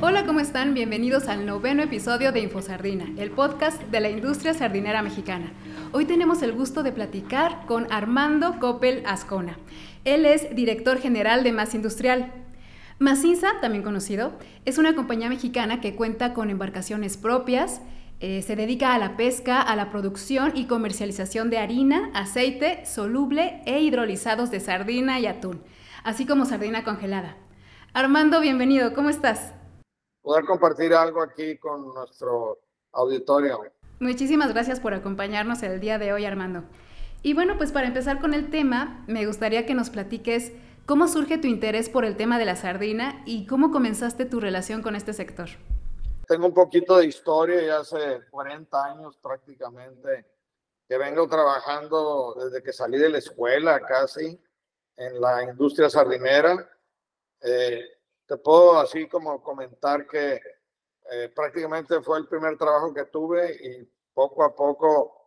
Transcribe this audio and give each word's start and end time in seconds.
Hola, 0.00 0.26
¿cómo 0.26 0.40
están? 0.40 0.74
Bienvenidos 0.74 1.28
al 1.28 1.46
noveno 1.46 1.82
episodio 1.82 2.32
de 2.32 2.40
InfoSardina, 2.40 3.06
el 3.16 3.30
podcast 3.30 3.80
de 3.82 4.00
la 4.00 4.10
industria 4.10 4.52
sardinera 4.52 5.00
mexicana. 5.00 5.52
Hoy 5.92 6.04
tenemos 6.04 6.42
el 6.42 6.52
gusto 6.52 6.82
de 6.82 6.92
platicar 6.92 7.64
con 7.66 7.86
Armando 7.90 8.58
Coppel 8.60 9.02
Ascona. 9.06 9.58
Él 10.04 10.26
es 10.26 10.54
director 10.54 10.98
general 10.98 11.44
de 11.44 11.52
Más 11.52 11.74
Industrial. 11.74 12.32
Macinza, 12.98 13.48
también 13.60 13.82
conocido, 13.82 14.38
es 14.64 14.76
una 14.78 14.94
compañía 14.94 15.28
mexicana 15.28 15.80
que 15.80 15.94
cuenta 15.94 16.34
con 16.34 16.50
embarcaciones 16.50 17.16
propias, 17.16 17.80
eh, 18.20 18.40
se 18.42 18.54
dedica 18.54 18.94
a 18.94 18.98
la 18.98 19.16
pesca, 19.16 19.60
a 19.60 19.74
la 19.74 19.90
producción 19.90 20.52
y 20.54 20.66
comercialización 20.66 21.50
de 21.50 21.58
harina, 21.58 22.10
aceite, 22.14 22.86
soluble 22.86 23.60
e 23.66 23.80
hidrolizados 23.80 24.52
de 24.52 24.60
sardina 24.60 25.18
y 25.18 25.26
atún, 25.26 25.60
así 26.04 26.26
como 26.26 26.44
sardina 26.44 26.84
congelada. 26.84 27.36
Armando, 27.94 28.40
bienvenido, 28.40 28.94
¿cómo 28.94 29.10
estás? 29.10 29.52
poder 30.22 30.44
compartir 30.44 30.94
algo 30.94 31.22
aquí 31.22 31.58
con 31.58 31.92
nuestro 31.92 32.60
auditorio. 32.92 33.60
Muchísimas 34.00 34.52
gracias 34.52 34.80
por 34.80 34.94
acompañarnos 34.94 35.62
el 35.62 35.80
día 35.80 35.98
de 35.98 36.12
hoy, 36.12 36.24
Armando. 36.24 36.64
Y 37.22 37.34
bueno, 37.34 37.56
pues 37.58 37.72
para 37.72 37.88
empezar 37.88 38.20
con 38.20 38.34
el 38.34 38.50
tema, 38.50 39.04
me 39.06 39.26
gustaría 39.26 39.66
que 39.66 39.74
nos 39.74 39.90
platiques 39.90 40.52
cómo 40.86 41.06
surge 41.06 41.38
tu 41.38 41.46
interés 41.46 41.88
por 41.88 42.04
el 42.04 42.16
tema 42.16 42.38
de 42.38 42.44
la 42.44 42.56
sardina 42.56 43.22
y 43.26 43.46
cómo 43.46 43.70
comenzaste 43.70 44.24
tu 44.24 44.40
relación 44.40 44.82
con 44.82 44.96
este 44.96 45.12
sector. 45.12 45.48
Tengo 46.26 46.46
un 46.46 46.54
poquito 46.54 46.98
de 46.98 47.06
historia, 47.06 47.60
ya 47.60 47.78
hace 47.80 48.20
40 48.30 48.84
años 48.84 49.16
prácticamente 49.18 50.26
que 50.88 50.98
vengo 50.98 51.28
trabajando 51.28 52.34
desde 52.42 52.62
que 52.62 52.72
salí 52.72 52.98
de 52.98 53.10
la 53.10 53.18
escuela 53.18 53.80
casi 53.80 54.40
en 54.96 55.20
la 55.20 55.42
industria 55.42 55.88
sardinera. 55.90 56.68
Eh, 57.40 57.84
te 58.26 58.36
puedo 58.36 58.78
así 58.78 59.08
como 59.08 59.42
comentar 59.42 60.06
que 60.06 60.40
eh, 61.10 61.28
prácticamente 61.34 62.00
fue 62.00 62.18
el 62.18 62.28
primer 62.28 62.56
trabajo 62.56 62.94
que 62.94 63.06
tuve 63.06 63.52
y 63.52 63.88
poco 64.14 64.44
a 64.44 64.54
poco 64.54 65.18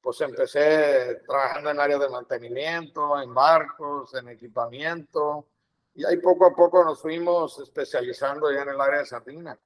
pues 0.00 0.20
empecé 0.20 1.22
trabajando 1.26 1.70
en 1.70 1.80
áreas 1.80 2.00
de 2.00 2.08
mantenimiento, 2.10 3.20
en 3.20 3.32
barcos, 3.32 4.14
en 4.14 4.28
equipamiento 4.28 5.48
y 5.94 6.04
ahí 6.04 6.16
poco 6.18 6.46
a 6.46 6.54
poco 6.54 6.84
nos 6.84 7.00
fuimos 7.00 7.58
especializando 7.60 8.52
ya 8.52 8.62
en 8.62 8.70
el 8.70 8.80
área 8.80 9.00
de 9.00 9.06
sardina. 9.06 9.58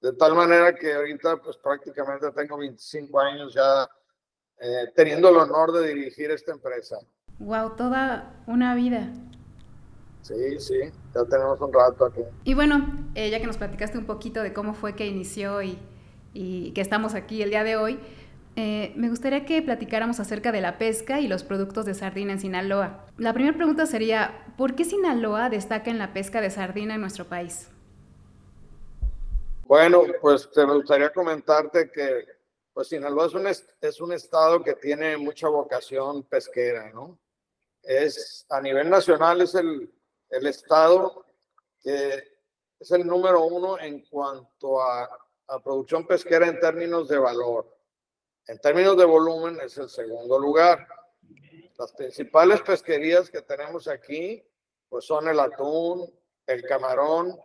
De 0.00 0.12
tal 0.12 0.34
manera 0.34 0.74
que 0.74 0.94
ahorita 0.94 1.38
pues 1.38 1.56
prácticamente 1.56 2.30
tengo 2.32 2.56
25 2.56 3.20
años 3.20 3.54
ya 3.54 3.88
eh, 4.58 4.92
teniendo 4.94 5.28
el 5.28 5.36
honor 5.36 5.72
de 5.72 5.88
dirigir 5.88 6.30
esta 6.30 6.52
empresa. 6.52 6.98
Wow, 7.38 7.76
toda 7.76 8.32
una 8.46 8.74
vida. 8.74 9.12
Sí, 10.22 10.58
sí, 10.58 10.74
ya 11.14 11.24
tenemos 11.24 11.60
un 11.60 11.72
rato 11.72 12.06
aquí. 12.06 12.20
Y 12.44 12.54
bueno, 12.54 13.06
eh, 13.14 13.30
ya 13.30 13.38
que 13.38 13.46
nos 13.46 13.58
platicaste 13.58 13.98
un 13.98 14.06
poquito 14.06 14.42
de 14.42 14.52
cómo 14.52 14.74
fue 14.74 14.96
que 14.96 15.06
inició 15.06 15.62
y, 15.62 15.78
que 16.34 16.80
estamos 16.80 17.14
aquí 17.14 17.42
el 17.42 17.50
día 17.50 17.64
de 17.64 17.76
hoy, 17.76 17.98
eh, 18.56 18.92
me 18.96 19.08
gustaría 19.08 19.44
que 19.46 19.62
platicáramos 19.62 20.18
acerca 20.18 20.50
de 20.52 20.60
la 20.60 20.78
pesca 20.78 21.20
y 21.20 21.28
los 21.28 21.44
productos 21.44 21.86
de 21.86 21.94
sardina 21.94 22.32
en 22.32 22.40
Sinaloa. 22.40 23.06
La 23.16 23.32
primera 23.32 23.56
pregunta 23.56 23.86
sería, 23.86 24.44
¿por 24.56 24.74
qué 24.74 24.84
Sinaloa 24.84 25.48
destaca 25.48 25.90
en 25.90 25.98
la 25.98 26.12
pesca 26.12 26.40
de 26.40 26.50
sardina 26.50 26.94
en 26.94 27.00
nuestro 27.00 27.26
país? 27.26 27.68
Bueno, 29.66 30.02
pues 30.20 30.50
te 30.50 30.64
gustaría 30.64 31.10
comentarte 31.10 31.90
que 31.90 32.24
pues 32.74 32.88
Sinaloa 32.88 33.26
es 33.26 33.34
un, 33.34 33.46
es 33.46 34.00
un 34.00 34.12
estado 34.12 34.62
que 34.62 34.74
tiene 34.74 35.16
mucha 35.16 35.48
vocación 35.48 36.22
pesquera, 36.24 36.90
¿no? 36.92 37.18
Es, 37.86 38.44
a 38.50 38.60
nivel 38.60 38.90
nacional 38.90 39.40
es 39.40 39.54
el, 39.54 39.92
el 40.30 40.46
Estado 40.46 41.24
que 41.80 42.36
es 42.80 42.90
el 42.90 43.06
número 43.06 43.44
uno 43.44 43.78
en 43.78 44.00
cuanto 44.06 44.80
a, 44.80 45.08
producción 45.62 46.04
pesquera 46.04 46.48
en 46.48 46.58
términos 46.58 47.08
de 47.08 47.18
valor. 47.18 47.72
En 48.48 48.58
términos 48.58 48.96
de 48.96 49.04
volumen 49.04 49.60
es 49.62 49.78
el 49.78 49.88
segundo 49.88 50.38
lugar. 50.40 50.86
Las 51.78 51.92
principales 51.92 52.62
pesquerías 52.62 53.30
que 53.30 53.42
tenemos 53.42 53.86
aquí 53.86 54.42
pues 54.88 55.04
son 55.04 55.28
el 55.28 55.38
atún, 55.38 56.12
el 56.46 56.62
camarón 56.64 57.38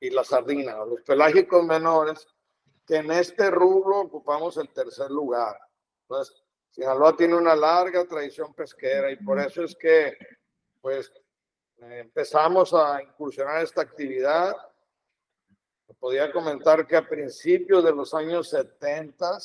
y 0.00 0.08
la 0.08 0.24
sardina, 0.24 0.84
los 0.86 1.02
pelágicos 1.02 1.62
menores, 1.64 2.26
que 2.86 2.96
en 2.96 3.10
este 3.10 3.50
rubro 3.50 4.00
ocupamos 4.00 4.56
el 4.56 4.70
tercer 4.70 5.10
lugar. 5.10 5.58
Entonces, 6.02 6.43
Sinaloa 6.74 7.16
tiene 7.16 7.36
una 7.36 7.54
larga 7.54 8.04
tradición 8.04 8.52
pesquera 8.52 9.08
y 9.08 9.16
por 9.16 9.38
eso 9.38 9.62
es 9.62 9.76
que 9.76 10.18
pues 10.80 11.12
empezamos 11.78 12.74
a 12.74 13.00
incursionar 13.00 13.62
esta 13.62 13.82
actividad. 13.82 14.56
Podría 16.00 16.32
comentar 16.32 16.84
que 16.84 16.96
a 16.96 17.08
principios 17.08 17.84
de 17.84 17.92
los 17.92 18.12
años 18.12 18.50
70 18.50 19.38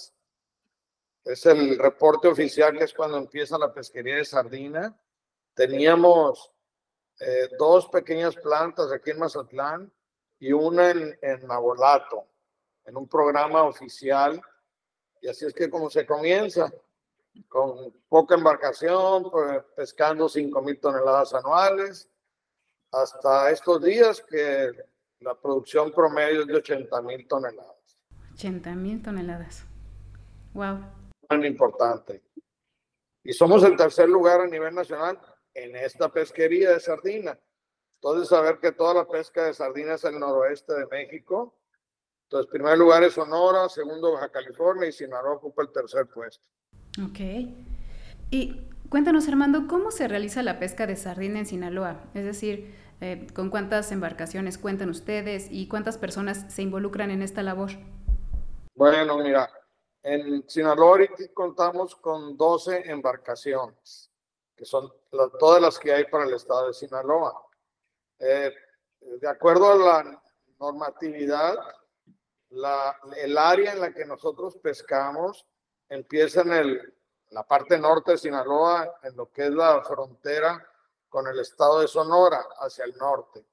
es 1.25 1.45
el 1.45 1.77
reporte 1.77 2.27
oficial 2.27 2.75
que 2.75 2.85
es 2.85 2.95
cuando 2.95 3.17
empieza 3.17 3.59
la 3.59 3.71
pesquería 3.71 4.15
de 4.15 4.25
sardina. 4.25 4.99
Teníamos 5.53 6.51
eh, 7.19 7.47
dos 7.59 7.89
pequeñas 7.89 8.35
plantas 8.37 8.91
aquí 8.91 9.11
en 9.11 9.19
Mazatlán 9.19 9.93
y 10.39 10.51
una 10.51 10.89
en, 10.89 11.15
en 11.21 11.47
en 12.85 12.97
un 12.97 13.07
programa 13.07 13.61
oficial. 13.65 14.41
Y 15.21 15.27
así 15.27 15.45
es 15.45 15.53
que 15.53 15.69
como 15.69 15.91
se 15.91 16.07
comienza, 16.07 16.73
con 17.47 17.91
poca 18.07 18.35
embarcación, 18.35 19.29
pues, 19.29 19.63
pescando 19.75 20.27
5 20.27 20.61
mil 20.61 20.79
toneladas 20.79 21.33
anuales, 21.33 22.09
hasta 22.91 23.51
estos 23.51 23.81
días 23.83 24.21
que 24.21 24.71
la 25.19 25.35
producción 25.39 25.91
promedio 25.91 26.41
es 26.41 26.47
de 26.47 26.55
80 26.55 27.01
mil 27.01 27.27
toneladas. 27.27 27.99
80 28.33 28.71
mil 28.75 29.01
toneladas. 29.01 29.65
Wow. 30.53 30.79
Muy 31.29 31.47
importante. 31.47 32.23
Y 33.23 33.33
somos 33.33 33.63
el 33.63 33.75
tercer 33.75 34.09
lugar 34.09 34.41
a 34.41 34.47
nivel 34.47 34.73
nacional 34.73 35.19
en 35.53 35.75
esta 35.75 36.09
pesquería 36.09 36.71
de 36.71 36.79
sardina. 36.79 37.39
Entonces, 38.01 38.29
saber 38.29 38.59
que 38.59 38.71
toda 38.71 38.93
la 38.93 39.07
pesca 39.07 39.43
de 39.43 39.53
sardina 39.53 39.95
es 39.95 40.03
el 40.05 40.19
noroeste 40.19 40.73
de 40.73 40.87
México. 40.87 41.59
Entonces, 42.23 42.49
primer 42.49 42.77
lugar 42.77 43.03
es 43.03 43.13
Sonora, 43.13 43.67
segundo 43.67 44.13
Baja 44.13 44.31
California 44.31 44.87
y 44.87 44.93
Sinaloa 44.93 45.33
ocupa 45.33 45.63
el 45.63 45.71
tercer 45.71 46.07
puesto. 46.07 46.45
Ok. 47.03 47.19
Y 48.31 48.69
Cuéntanos, 48.89 49.27
Armando, 49.27 49.67
¿cómo 49.67 49.91
se 49.91 50.07
realiza 50.07 50.41
la 50.41 50.57
pesca 50.57 50.87
de 50.87 50.95
sardina 50.95 51.37
en 51.37 51.45
Sinaloa? 51.45 52.01
Es 52.15 52.25
decir, 52.25 52.73
eh, 53.01 53.27
¿con 53.35 53.51
cuántas 53.51 53.91
embarcaciones 53.91 54.57
cuentan 54.57 54.89
ustedes 54.89 55.47
y 55.51 55.67
cuántas 55.67 55.99
personas 55.99 56.51
se 56.51 56.63
involucran 56.63 57.11
en 57.11 57.21
esta 57.21 57.43
labor? 57.43 57.69
Bueno, 58.73 59.19
mira, 59.19 59.47
en 60.01 60.43
Sinaloa 60.49 61.01
contamos 61.35 61.95
con 61.97 62.35
12 62.35 62.89
embarcaciones, 62.89 64.09
que 64.55 64.65
son 64.65 64.91
todas 65.39 65.61
las 65.61 65.77
que 65.77 65.93
hay 65.93 66.05
para 66.05 66.23
el 66.23 66.33
estado 66.33 66.65
de 66.65 66.73
Sinaloa. 66.73 67.45
Eh, 68.17 68.51
de 69.21 69.27
acuerdo 69.29 69.71
a 69.71 69.75
la 69.77 70.23
normatividad, 70.59 71.59
el 72.49 73.37
área 73.37 73.73
en 73.73 73.81
la 73.81 73.93
que 73.93 74.05
nosotros 74.05 74.57
pescamos 74.57 75.45
empieza 75.89 76.41
en 76.41 76.53
el 76.53 76.99
la 77.31 77.43
parte 77.43 77.77
norte 77.77 78.11
de 78.11 78.17
Sinaloa, 78.17 78.99
en 79.03 79.15
lo 79.15 79.31
que 79.31 79.45
es 79.45 79.51
la 79.51 79.83
frontera 79.83 80.65
con 81.07 81.27
el 81.27 81.39
estado 81.39 81.81
de 81.81 81.87
Sonora, 81.87 82.45
hacia 82.59 82.85
el 82.85 82.97
norte. 82.97 83.45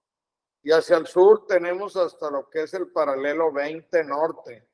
Y 0.63 0.73
hacia 0.73 0.97
el 0.97 1.07
sur 1.07 1.47
tenemos 1.47 1.97
hasta 1.97 2.31
lo 2.31 2.49
que 2.49 2.63
es 2.63 2.75
el 2.75 2.89
paralelo 2.89 3.53
20 3.53 4.05
norte, 4.05 4.67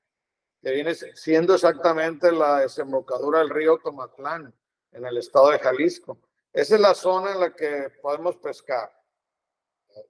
que 0.61 0.71
viene 0.71 0.95
siendo 0.95 1.55
exactamente 1.55 2.31
la 2.33 2.61
desembocadura 2.61 3.41
del 3.41 3.51
río 3.51 3.79
Tomatlán, 3.79 4.55
en 4.93 5.05
el 5.05 5.19
estado 5.19 5.51
de 5.51 5.59
Jalisco. 5.59 6.19
Esa 6.53 6.75
es 6.77 6.81
la 6.81 6.95
zona 6.95 7.33
en 7.33 7.41
la 7.41 7.55
que 7.55 7.91
podemos 8.01 8.37
pescar. 8.37 8.93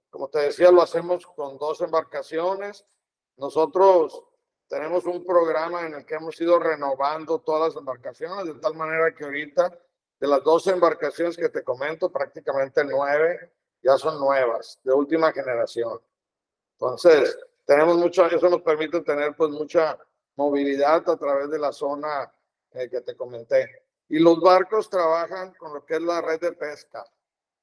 Como 0.09 0.29
te 0.29 0.39
decía, 0.39 0.71
lo 0.71 0.81
hacemos 0.81 1.25
con 1.25 1.57
dos 1.57 1.81
embarcaciones. 1.81 2.85
Nosotros 3.37 4.23
tenemos 4.67 5.05
un 5.05 5.25
programa 5.25 5.85
en 5.85 5.93
el 5.93 6.05
que 6.05 6.15
hemos 6.15 6.39
ido 6.41 6.59
renovando 6.59 7.39
todas 7.39 7.73
las 7.73 7.79
embarcaciones, 7.79 8.45
de 8.45 8.59
tal 8.59 8.75
manera 8.75 9.13
que 9.13 9.23
ahorita 9.23 9.77
de 10.19 10.27
las 10.27 10.43
12 10.43 10.71
embarcaciones 10.71 11.37
que 11.37 11.49
te 11.49 11.63
comento, 11.63 12.11
prácticamente 12.11 12.83
nueve 12.83 13.53
ya 13.81 13.97
son 13.97 14.19
nuevas, 14.19 14.79
de 14.83 14.93
última 14.93 15.31
generación. 15.33 15.99
Entonces, 16.79 17.37
tenemos 17.65 17.97
mucho, 17.97 18.25
eso 18.25 18.49
nos 18.49 18.61
permite 18.61 19.01
tener 19.01 19.35
pues 19.35 19.51
mucha 19.51 19.97
movilidad 20.35 21.07
a 21.09 21.17
través 21.17 21.49
de 21.49 21.59
la 21.59 21.71
zona 21.71 22.33
eh, 22.71 22.89
que 22.89 23.01
te 23.01 23.15
comenté. 23.15 23.83
Y 24.09 24.19
los 24.19 24.39
barcos 24.39 24.89
trabajan 24.89 25.53
con 25.55 25.73
lo 25.73 25.85
que 25.85 25.95
es 25.95 26.01
la 26.01 26.21
red 26.21 26.39
de 26.39 26.53
pesca, 26.53 27.05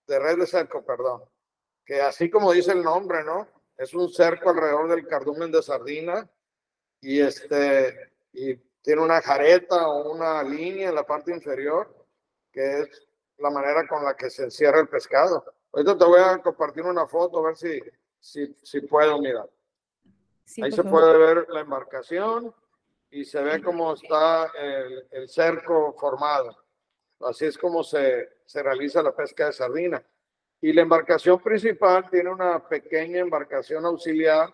de 0.06 0.18
red 0.18 0.38
de 0.38 0.46
cerco, 0.46 0.84
perdón, 0.84 1.24
que 1.84 2.00
así 2.00 2.30
como 2.30 2.52
dice 2.52 2.72
el 2.72 2.82
nombre, 2.82 3.24
¿no? 3.24 3.48
Es 3.76 3.94
un 3.94 4.10
cerco 4.12 4.50
alrededor 4.50 4.88
del 4.90 5.06
cardumen 5.06 5.50
de 5.50 5.62
sardina 5.62 6.28
y, 7.00 7.20
este, 7.20 8.12
y 8.32 8.56
tiene 8.82 9.02
una 9.02 9.20
jareta 9.20 9.88
o 9.88 10.12
una 10.12 10.42
línea 10.42 10.88
en 10.88 10.94
la 10.94 11.06
parte 11.06 11.32
inferior, 11.32 11.94
que 12.52 12.80
es 12.80 13.06
la 13.38 13.50
manera 13.50 13.86
con 13.86 14.04
la 14.04 14.14
que 14.14 14.30
se 14.30 14.44
encierra 14.44 14.80
el 14.80 14.88
pescado. 14.88 15.44
Ahorita 15.72 15.96
te 15.96 16.04
voy 16.04 16.20
a 16.20 16.38
compartir 16.38 16.84
una 16.84 17.06
foto, 17.06 17.38
a 17.38 17.48
ver 17.48 17.56
si, 17.56 17.80
si, 18.18 18.54
si 18.62 18.80
puedo 18.82 19.20
mirar. 19.20 19.48
Ahí 20.62 20.72
se 20.72 20.82
puede 20.82 21.16
ver 21.16 21.46
la 21.50 21.60
embarcación 21.60 22.52
y 23.10 23.24
se 23.24 23.40
ve 23.40 23.62
cómo 23.62 23.94
está 23.94 24.50
el, 24.58 25.06
el, 25.10 25.28
cerco 25.28 25.94
formado. 25.98 26.56
Así 27.20 27.46
es 27.46 27.56
como 27.56 27.84
se, 27.84 28.28
se 28.46 28.62
realiza 28.62 29.02
la 29.02 29.14
pesca 29.14 29.46
de 29.46 29.52
sardina. 29.52 30.04
Y 30.60 30.72
la 30.72 30.82
embarcación 30.82 31.40
principal 31.40 32.08
tiene 32.10 32.30
una 32.30 32.66
pequeña 32.68 33.20
embarcación 33.20 33.86
auxiliar 33.86 34.52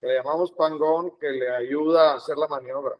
que 0.00 0.06
le 0.06 0.14
llamamos 0.14 0.52
pangón, 0.52 1.16
que 1.18 1.30
le 1.30 1.50
ayuda 1.50 2.12
a 2.12 2.16
hacer 2.16 2.36
la 2.36 2.48
maniobra. 2.48 2.96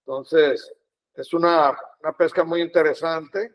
Entonces, 0.00 0.72
es 1.14 1.32
una, 1.32 1.76
una 2.00 2.12
pesca 2.12 2.44
muy 2.44 2.60
interesante. 2.60 3.54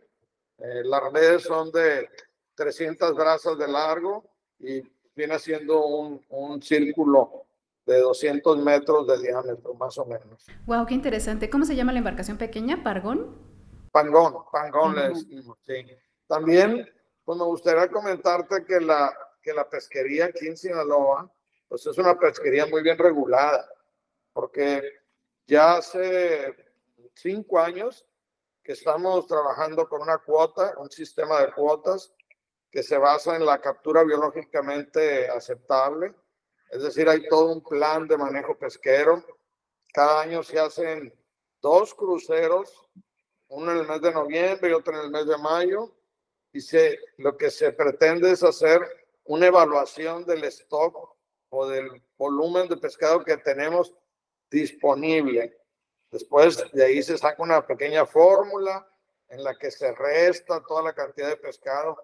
Eh, 0.57 0.81
las 0.83 1.11
redes 1.11 1.43
son 1.43 1.71
de 1.71 2.09
300 2.55 3.15
brazas 3.15 3.57
de 3.57 3.67
largo 3.67 4.23
y 4.59 4.81
viene 5.15 5.35
haciendo 5.35 5.85
un, 5.85 6.25
un 6.29 6.61
círculo 6.61 7.45
de 7.85 7.99
200 7.99 8.57
metros 8.57 9.07
de 9.07 9.19
diámetro, 9.19 9.73
más 9.73 9.97
o 9.97 10.05
menos. 10.05 10.45
Wow, 10.65 10.85
qué 10.85 10.93
interesante. 10.93 11.49
¿Cómo 11.49 11.65
se 11.65 11.75
llama 11.75 11.91
la 11.91 11.99
embarcación 11.99 12.37
pequeña? 12.37 12.83
¿Pargón? 12.83 13.51
Pangón, 13.91 14.45
Pangón 14.51 14.95
le 14.95 15.09
decimos, 15.09 15.57
sí. 15.65 15.85
También, 16.27 16.87
pues 17.25 17.37
me 17.37 17.43
gustaría 17.43 17.89
comentarte 17.89 18.63
que 18.63 18.79
la, 18.79 19.13
que 19.41 19.53
la 19.53 19.69
pesquería 19.69 20.25
aquí 20.25 20.47
en 20.47 20.55
Sinaloa, 20.55 21.29
pues 21.71 21.87
es 21.87 21.97
una 21.97 22.19
pesquería 22.19 22.65
muy 22.65 22.83
bien 22.83 22.97
regulada, 22.97 23.65
porque 24.33 24.83
ya 25.47 25.77
hace 25.77 26.53
cinco 27.13 27.59
años 27.59 28.05
que 28.61 28.73
estamos 28.73 29.25
trabajando 29.25 29.87
con 29.87 30.01
una 30.01 30.17
cuota, 30.17 30.73
un 30.79 30.91
sistema 30.91 31.39
de 31.39 31.53
cuotas 31.53 32.13
que 32.69 32.83
se 32.83 32.97
basa 32.97 33.37
en 33.37 33.45
la 33.45 33.61
captura 33.61 34.03
biológicamente 34.03 35.29
aceptable, 35.29 36.13
es 36.71 36.83
decir, 36.83 37.07
hay 37.07 37.25
todo 37.29 37.53
un 37.53 37.63
plan 37.63 38.05
de 38.05 38.17
manejo 38.17 38.57
pesquero. 38.57 39.23
Cada 39.93 40.23
año 40.23 40.43
se 40.43 40.59
hacen 40.59 41.17
dos 41.61 41.93
cruceros, 41.93 42.85
uno 43.47 43.71
en 43.71 43.77
el 43.77 43.87
mes 43.87 44.01
de 44.01 44.11
noviembre 44.11 44.71
y 44.71 44.73
otro 44.73 44.93
en 44.93 45.05
el 45.05 45.09
mes 45.09 45.25
de 45.25 45.37
mayo, 45.37 45.95
y 46.51 46.59
se, 46.59 46.99
lo 47.15 47.37
que 47.37 47.49
se 47.49 47.71
pretende 47.71 48.29
es 48.29 48.43
hacer 48.43 48.81
una 49.23 49.47
evaluación 49.47 50.25
del 50.25 50.43
stock 50.43 51.20
o 51.51 51.67
del 51.67 52.01
volumen 52.17 52.67
de 52.67 52.77
pescado 52.77 53.23
que 53.23 53.37
tenemos 53.37 53.93
disponible. 54.49 55.57
Después 56.09 56.63
de 56.71 56.85
ahí 56.85 57.03
se 57.03 57.17
saca 57.17 57.43
una 57.43 57.65
pequeña 57.65 58.05
fórmula 58.05 58.87
en 59.27 59.43
la 59.43 59.57
que 59.57 59.69
se 59.69 59.93
resta 59.93 60.63
toda 60.67 60.81
la 60.81 60.93
cantidad 60.93 61.29
de 61.29 61.37
pescado 61.37 61.97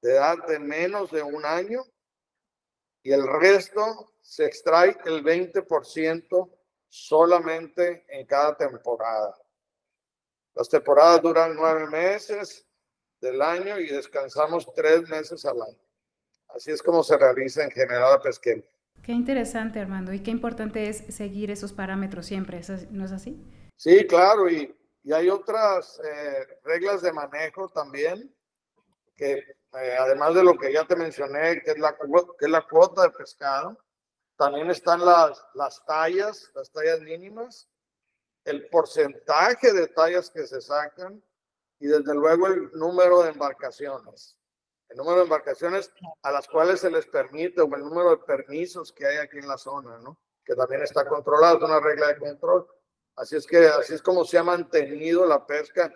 de 0.00 0.12
edad 0.12 0.36
de 0.46 0.58
menos 0.58 1.10
de 1.10 1.22
un 1.22 1.44
año 1.44 1.84
y 3.02 3.12
el 3.12 3.26
resto 3.26 4.12
se 4.20 4.46
extrae 4.46 4.96
el 5.06 5.24
20% 5.24 6.50
solamente 6.88 8.04
en 8.08 8.26
cada 8.26 8.56
temporada. 8.56 9.36
Las 10.54 10.68
temporadas 10.68 11.22
duran 11.22 11.54
nueve 11.54 11.86
meses 11.86 12.66
del 13.20 13.40
año 13.42 13.78
y 13.78 13.88
descansamos 13.88 14.72
tres 14.74 15.08
meses 15.08 15.44
al 15.44 15.62
año. 15.62 15.78
Así 16.48 16.70
es 16.72 16.82
como 16.82 17.02
se 17.02 17.16
realiza 17.16 17.62
en 17.62 17.70
general 17.70 18.12
la 18.12 18.22
pesquería. 18.22 18.64
Qué 19.02 19.12
interesante, 19.12 19.80
Armando, 19.80 20.12
y 20.12 20.20
qué 20.20 20.30
importante 20.30 20.88
es 20.88 21.04
seguir 21.14 21.50
esos 21.50 21.72
parámetros 21.72 22.26
siempre, 22.26 22.60
¿no 22.90 23.04
es 23.04 23.12
así? 23.12 23.42
Sí, 23.76 24.06
claro, 24.06 24.50
y, 24.50 24.74
y 25.02 25.12
hay 25.12 25.30
otras 25.30 26.00
eh, 26.04 26.46
reglas 26.64 27.00
de 27.02 27.12
manejo 27.12 27.68
también 27.68 28.34
que 29.18 29.32
eh, 29.32 29.96
además 29.98 30.34
de 30.34 30.44
lo 30.44 30.56
que 30.56 30.72
ya 30.72 30.86
te 30.86 30.96
mencioné, 30.96 31.60
que 31.62 31.72
es 31.72 31.78
la, 31.78 31.94
que 31.96 32.46
es 32.46 32.50
la 32.50 32.66
cuota 32.66 33.02
de 33.02 33.10
pescado, 33.10 33.76
también 34.36 34.70
están 34.70 35.04
las, 35.04 35.44
las 35.54 35.84
tallas, 35.84 36.50
las 36.54 36.70
tallas 36.70 37.00
mínimas, 37.00 37.68
el 38.44 38.68
porcentaje 38.68 39.72
de 39.72 39.88
tallas 39.88 40.30
que 40.30 40.46
se 40.46 40.60
sacan 40.60 41.22
y 41.80 41.88
desde 41.88 42.14
luego 42.14 42.46
el 42.46 42.70
número 42.72 43.22
de 43.22 43.30
embarcaciones. 43.30 44.37
El 44.88 44.96
número 44.96 45.16
de 45.16 45.22
embarcaciones 45.24 45.92
a 46.22 46.32
las 46.32 46.48
cuales 46.48 46.80
se 46.80 46.90
les 46.90 47.06
permite 47.06 47.60
o 47.60 47.74
el 47.74 47.82
número 47.82 48.10
de 48.10 48.18
permisos 48.18 48.92
que 48.92 49.06
hay 49.06 49.18
aquí 49.18 49.38
en 49.38 49.48
la 49.48 49.58
zona, 49.58 49.98
¿no? 49.98 50.18
Que 50.44 50.54
también 50.54 50.82
está 50.82 51.06
controlado, 51.06 51.58
es 51.58 51.64
una 51.64 51.80
regla 51.80 52.08
de 52.08 52.18
control. 52.18 52.66
Así 53.16 53.36
es 53.36 53.46
que 53.46 53.66
así 53.66 53.94
es 53.94 54.02
como 54.02 54.24
se 54.24 54.38
ha 54.38 54.44
mantenido 54.44 55.26
la 55.26 55.44
pesca 55.46 55.92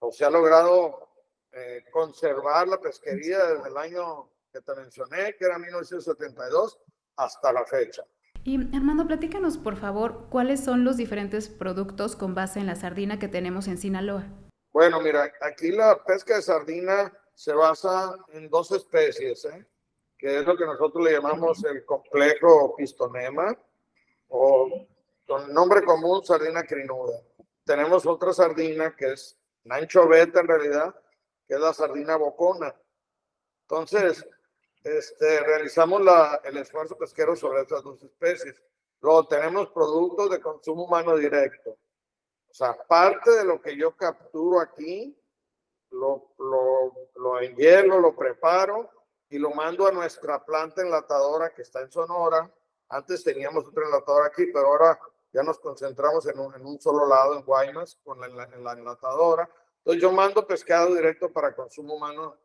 o 0.00 0.10
se 0.10 0.24
ha 0.24 0.30
logrado 0.30 1.08
eh, 1.52 1.84
conservar 1.92 2.66
la 2.66 2.80
pesquería 2.80 3.44
desde 3.44 3.68
el 3.68 3.76
año 3.76 4.30
que 4.52 4.60
te 4.60 4.74
mencioné, 4.74 5.36
que 5.36 5.44
era 5.44 5.58
1972, 5.58 6.78
hasta 7.16 7.52
la 7.52 7.64
fecha. 7.64 8.02
Y 8.42 8.74
Armando, 8.74 9.06
platícanos 9.06 9.58
por 9.58 9.76
favor, 9.76 10.28
¿cuáles 10.30 10.64
son 10.64 10.84
los 10.84 10.96
diferentes 10.96 11.48
productos 11.48 12.16
con 12.16 12.34
base 12.34 12.58
en 12.58 12.66
la 12.66 12.74
sardina 12.74 13.18
que 13.18 13.28
tenemos 13.28 13.68
en 13.68 13.78
Sinaloa? 13.78 14.26
Bueno, 14.72 15.00
mira, 15.00 15.30
aquí 15.42 15.72
la 15.72 16.02
pesca 16.04 16.36
de 16.36 16.42
sardina 16.42 17.12
se 17.40 17.54
basa 17.54 18.14
en 18.34 18.50
dos 18.50 18.70
especies, 18.70 19.46
¿eh? 19.46 19.66
que 20.18 20.40
es 20.40 20.44
lo 20.44 20.58
que 20.58 20.66
nosotros 20.66 21.02
le 21.02 21.12
llamamos 21.12 21.64
el 21.64 21.86
complejo 21.86 22.76
pistonema 22.76 23.56
o 24.28 24.86
con 25.26 25.50
nombre 25.50 25.82
común 25.82 26.22
sardina 26.22 26.64
crinuda. 26.64 27.18
Tenemos 27.64 28.04
otra 28.04 28.34
sardina 28.34 28.94
que 28.94 29.12
es 29.12 29.38
Nancho 29.64 30.06
Beta 30.06 30.40
en 30.40 30.48
realidad, 30.48 30.94
que 31.48 31.54
es 31.54 31.60
la 31.60 31.72
sardina 31.72 32.16
bocona. 32.16 32.74
Entonces, 33.62 34.22
este, 34.84 35.40
realizamos 35.40 36.02
la, 36.02 36.42
el 36.44 36.58
esfuerzo 36.58 36.98
pesquero 36.98 37.34
sobre 37.36 37.62
estas 37.62 37.82
dos 37.82 38.02
especies. 38.02 38.62
Luego 39.00 39.26
tenemos 39.28 39.70
productos 39.70 40.28
de 40.28 40.42
consumo 40.42 40.84
humano 40.84 41.16
directo. 41.16 41.70
O 41.70 42.52
sea, 42.52 42.76
parte 42.86 43.30
de 43.30 43.46
lo 43.46 43.62
que 43.62 43.74
yo 43.78 43.96
capturo 43.96 44.60
aquí, 44.60 45.16
lo, 45.90 46.32
lo, 46.38 46.92
lo 47.16 48.00
lo 48.00 48.16
preparo 48.16 48.90
y 49.28 49.38
lo 49.38 49.50
mando 49.50 49.86
a 49.86 49.92
nuestra 49.92 50.44
planta 50.44 50.82
enlatadora 50.82 51.50
que 51.50 51.62
está 51.62 51.80
en 51.80 51.90
Sonora. 51.90 52.52
Antes 52.88 53.22
teníamos 53.22 53.66
otra 53.66 53.84
enlatadora 53.84 54.26
aquí, 54.26 54.46
pero 54.46 54.66
ahora 54.66 54.98
ya 55.32 55.42
nos 55.42 55.60
concentramos 55.60 56.26
en 56.26 56.38
un, 56.38 56.54
en 56.54 56.66
un 56.66 56.80
solo 56.80 57.06
lado, 57.06 57.36
en 57.36 57.44
Guaymas, 57.44 57.96
con 58.02 58.20
la, 58.20 58.26
en 58.26 58.64
la 58.64 58.72
enlatadora. 58.72 59.48
Entonces 59.78 60.02
yo 60.02 60.10
mando 60.12 60.46
pescado 60.46 60.94
directo 60.94 61.32
para 61.32 61.54
consumo 61.54 61.94
humano 61.94 62.36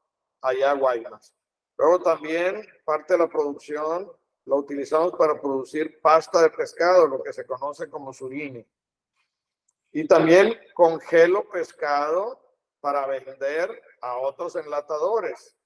allá 0.42 0.72
a 0.72 0.76
Guaymas. 0.76 1.34
Luego 1.78 2.02
también 2.02 2.66
parte 2.86 3.14
de 3.14 3.20
la 3.20 3.28
producción 3.28 4.12
lo 4.46 4.58
utilizamos 4.58 5.14
para 5.14 5.42
producir 5.42 6.00
pasta 6.00 6.42
de 6.44 6.52
pescado, 6.52 7.08
lo 7.08 7.24
que 7.24 7.34
se 7.34 7.46
conoce 7.46 7.90
como 7.90 8.14
surimi. 8.14 8.66
Y 9.92 10.08
también 10.08 10.56
congelo 10.76 11.50
pescado 11.50 12.40
para 12.86 13.08
vender 13.08 13.82
a 14.00 14.20
otros 14.20 14.56
enlatadores. 14.58 15.58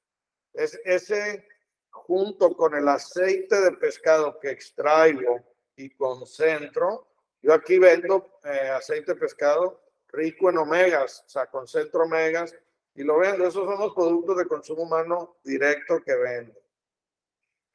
Es 0.53 0.79
ese 0.85 1.45
junto 1.89 2.55
con 2.55 2.73
el 2.75 2.87
aceite 2.87 3.59
de 3.59 3.73
pescado 3.73 4.39
que 4.39 4.51
extraigo 4.51 5.45
y 5.75 5.89
concentro. 5.97 7.09
Yo 7.41 7.53
aquí 7.53 7.77
vendo 7.77 8.39
eh, 8.45 8.69
aceite 8.69 9.15
de 9.15 9.19
pescado 9.19 9.81
rico 10.07 10.49
en 10.49 10.59
omegas, 10.59 11.25
o 11.25 11.29
sea, 11.29 11.47
concentro 11.47 12.03
omegas 12.03 12.55
y 12.95 13.03
lo 13.03 13.17
vendo. 13.17 13.45
Esos 13.45 13.65
son 13.65 13.77
los 13.77 13.93
productos 13.93 14.37
de 14.37 14.47
consumo 14.47 14.83
humano 14.83 15.39
directo 15.43 16.01
que 16.01 16.15
vendo. 16.15 16.57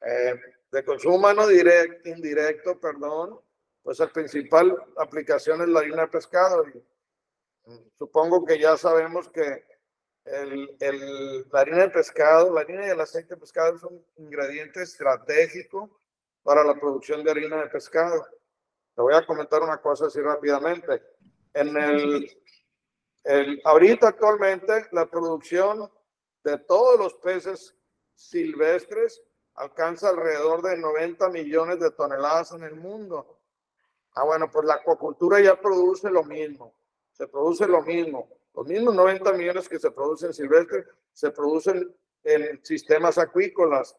Eh, 0.01 0.41
de 0.71 0.83
consumo 0.83 1.17
humano 1.17 1.45
directo, 1.45 2.09
indirecto, 2.09 2.79
perdón, 2.79 3.39
pues 3.83 3.99
la 3.99 4.07
principal 4.07 4.75
aplicación 4.97 5.61
es 5.61 5.67
la 5.67 5.81
harina 5.81 6.01
de 6.01 6.07
pescado. 6.07 6.65
Supongo 7.97 8.45
que 8.45 8.59
ya 8.59 8.77
sabemos 8.77 9.29
que 9.29 9.65
el, 10.25 10.75
el, 10.79 11.47
la 11.51 11.59
harina 11.59 11.77
de 11.79 11.89
pescado, 11.89 12.53
la 12.53 12.61
harina 12.61 12.87
y 12.87 12.89
el 12.89 13.01
aceite 13.01 13.35
de 13.35 13.41
pescado 13.41 13.77
son 13.77 14.03
ingredientes 14.17 14.89
estratégicos 14.89 15.89
para 16.43 16.63
la 16.63 16.79
producción 16.79 17.23
de 17.23 17.31
harina 17.31 17.61
de 17.61 17.69
pescado. 17.69 18.25
Te 18.95 19.01
voy 19.01 19.13
a 19.13 19.25
comentar 19.25 19.61
una 19.61 19.81
cosa 19.81 20.07
así 20.07 20.19
rápidamente 20.21 21.01
en 21.55 21.77
el, 21.77 22.41
el, 23.23 23.61
ahorita 23.63 24.09
actualmente 24.09 24.87
la 24.91 25.09
producción 25.09 25.89
de 26.43 26.57
todos 26.59 26.99
los 26.99 27.13
peces 27.15 27.75
silvestres 28.13 29.21
alcanza 29.55 30.09
alrededor 30.09 30.61
de 30.61 30.77
90 30.77 31.29
millones 31.29 31.79
de 31.79 31.91
toneladas 31.91 32.51
en 32.51 32.63
el 32.63 32.75
mundo. 32.75 33.39
Ah, 34.13 34.23
bueno, 34.23 34.51
pues 34.51 34.65
la 34.65 34.75
acuacultura 34.75 35.39
ya 35.39 35.59
produce 35.59 36.09
lo 36.09 36.23
mismo, 36.23 36.73
se 37.15 37.27
produce 37.27 37.67
lo 37.67 37.81
mismo. 37.81 38.29
Los 38.53 38.67
mismos 38.67 38.93
90 38.93 39.33
millones 39.33 39.69
que 39.69 39.79
se 39.79 39.91
producen 39.91 40.33
silvestres 40.33 40.85
se 41.13 41.31
producen 41.31 41.95
en 42.23 42.63
sistemas 42.63 43.17
acuícolas 43.17 43.95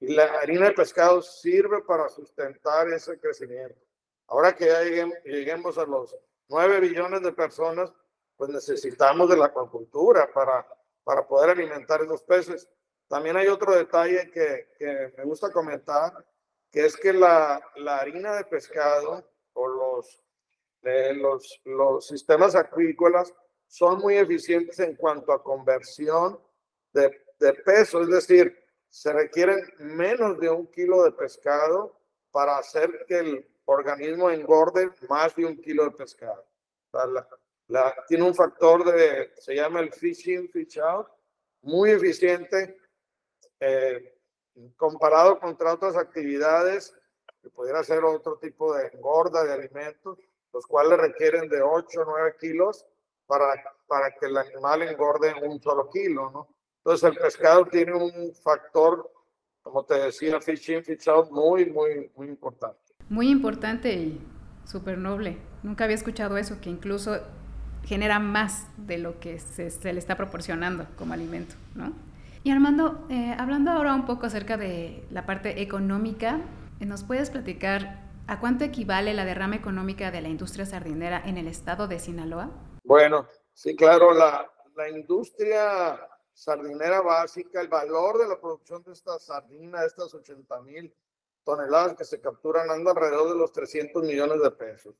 y 0.00 0.14
la 0.14 0.24
harina 0.40 0.66
de 0.66 0.72
pescado 0.72 1.22
sirve 1.22 1.82
para 1.82 2.08
sustentar 2.08 2.88
ese 2.88 3.18
crecimiento. 3.20 3.78
Ahora 4.26 4.54
que 4.54 4.66
ya 4.66 4.82
lleguemos 5.24 5.78
a 5.78 5.84
los 5.84 6.16
9 6.48 6.80
billones 6.80 7.22
de 7.22 7.32
personas, 7.32 7.92
pues 8.36 8.50
necesitamos 8.50 9.28
de 9.28 9.36
la 9.36 9.46
acuacultura 9.46 10.32
para, 10.32 10.66
para 11.04 11.26
poder 11.26 11.50
alimentar 11.50 12.02
esos 12.02 12.24
peces. 12.24 12.68
También 13.06 13.36
hay 13.36 13.46
otro 13.46 13.72
detalle 13.72 14.30
que, 14.30 14.70
que 14.78 15.12
me 15.16 15.24
gusta 15.24 15.52
comentar, 15.52 16.12
que 16.72 16.86
es 16.86 16.96
que 16.96 17.12
la, 17.12 17.60
la 17.76 17.98
harina 17.98 18.34
de 18.34 18.44
pescado 18.44 19.24
o 19.52 19.68
los, 19.68 20.22
eh, 20.82 21.14
los, 21.14 21.60
los 21.64 22.06
sistemas 22.06 22.54
acuícolas 22.54 23.32
son 23.66 24.00
muy 24.00 24.16
eficientes 24.16 24.78
en 24.80 24.96
cuanto 24.96 25.32
a 25.32 25.42
conversión 25.42 26.38
de, 26.92 27.24
de 27.38 27.52
peso, 27.54 28.02
es 28.02 28.08
decir, 28.08 28.62
se 28.88 29.12
requieren 29.12 29.72
menos 29.78 30.38
de 30.38 30.50
un 30.50 30.66
kilo 30.66 31.02
de 31.02 31.12
pescado 31.12 31.98
para 32.30 32.58
hacer 32.58 33.04
que 33.06 33.18
el 33.18 33.48
organismo 33.64 34.30
engorde 34.30 34.90
más 35.08 35.34
de 35.34 35.46
un 35.46 35.56
kilo 35.60 35.84
de 35.84 35.92
pescado. 35.92 36.44
La, 37.68 37.94
tiene 38.06 38.24
un 38.24 38.34
factor 38.34 38.84
de, 38.84 39.32
se 39.38 39.54
llama 39.54 39.80
el 39.80 39.92
fishing 39.92 40.48
fish 40.50 40.78
out, 40.78 41.06
muy 41.62 41.90
eficiente 41.90 42.76
eh, 43.60 44.14
comparado 44.76 45.38
contra 45.38 45.72
otras 45.72 45.96
actividades 45.96 46.94
que 47.40 47.48
pudiera 47.48 47.82
ser 47.82 48.04
otro 48.04 48.36
tipo 48.38 48.74
de 48.74 48.88
engorda 48.88 49.44
de 49.44 49.52
alimentos, 49.52 50.18
los 50.52 50.66
cuales 50.66 50.98
requieren 50.98 51.48
de 51.48 51.62
8 51.62 52.00
o 52.00 52.04
9 52.04 52.36
kilos 52.40 52.84
para, 53.26 53.46
para 53.86 54.10
que 54.10 54.26
el 54.26 54.36
animal 54.36 54.82
engorde 54.82 55.34
un 55.42 55.60
solo 55.60 55.88
kilo, 55.90 56.30
¿no? 56.30 56.48
Entonces 56.84 57.10
el 57.10 57.16
pescado 57.16 57.64
tiene 57.66 57.94
un 57.94 58.34
factor, 58.34 59.10
como 59.62 59.84
te 59.84 59.94
decía, 59.94 60.40
fish 60.40 60.70
in, 60.70 60.82
fish 60.82 61.08
out, 61.08 61.30
muy, 61.30 61.66
muy, 61.66 62.10
muy 62.16 62.26
importante. 62.28 62.78
Muy 63.08 63.30
importante 63.30 63.92
y 63.92 64.20
súper 64.64 64.98
noble. 64.98 65.38
Nunca 65.62 65.84
había 65.84 65.94
escuchado 65.94 66.36
eso, 66.36 66.60
que 66.60 66.70
incluso 66.70 67.20
genera 67.84 68.18
más 68.18 68.66
de 68.76 68.98
lo 68.98 69.20
que 69.20 69.38
se, 69.38 69.70
se 69.70 69.92
le 69.92 69.98
está 69.98 70.16
proporcionando 70.16 70.86
como 70.96 71.12
alimento, 71.14 71.54
¿no? 71.74 71.92
Y 72.44 72.50
Armando, 72.50 73.06
eh, 73.08 73.36
hablando 73.38 73.70
ahora 73.70 73.94
un 73.94 74.04
poco 74.04 74.26
acerca 74.26 74.56
de 74.56 75.04
la 75.10 75.26
parte 75.26 75.62
económica, 75.62 76.40
¿nos 76.80 77.04
puedes 77.04 77.30
platicar 77.30 78.01
a 78.26 78.40
cuánto 78.40 78.64
equivale 78.64 79.14
la 79.14 79.24
derrama 79.24 79.56
económica 79.56 80.10
de 80.10 80.20
la 80.20 80.28
industria 80.28 80.66
sardinera 80.66 81.22
en 81.24 81.38
el 81.38 81.46
estado 81.46 81.88
de 81.88 81.98
Sinaloa? 81.98 82.50
Bueno, 82.84 83.26
sí, 83.52 83.76
claro, 83.76 84.12
la, 84.12 84.50
la 84.76 84.88
industria 84.88 85.98
sardinera 86.32 87.00
básica, 87.00 87.60
el 87.60 87.68
valor 87.68 88.18
de 88.18 88.28
la 88.28 88.40
producción 88.40 88.82
de 88.82 88.92
esta 88.92 89.18
sardina, 89.18 89.84
estas 89.84 90.14
80 90.14 90.60
mil 90.62 90.94
toneladas 91.44 91.96
que 91.96 92.04
se 92.04 92.20
capturan, 92.20 92.70
anda 92.70 92.92
alrededor 92.92 93.28
de 93.28 93.36
los 93.36 93.52
300 93.52 94.02
millones 94.02 94.42
de 94.42 94.50
pesos. 94.50 94.94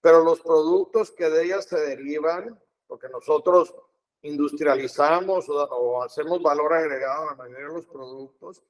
Pero 0.00 0.22
los 0.22 0.40
productos 0.40 1.10
que 1.10 1.28
de 1.28 1.44
ellas 1.44 1.64
se 1.64 1.78
derivan, 1.80 2.58
porque 2.86 3.08
nosotros 3.08 3.74
industrializamos 4.22 5.48
o, 5.48 6.02
hacemos 6.02 6.42
valor 6.42 6.72
agregado 6.72 7.22
a 7.22 7.26
la 7.26 7.34
mayoría 7.34 7.68
de 7.68 7.74
los 7.74 7.86
productos, 7.86 8.62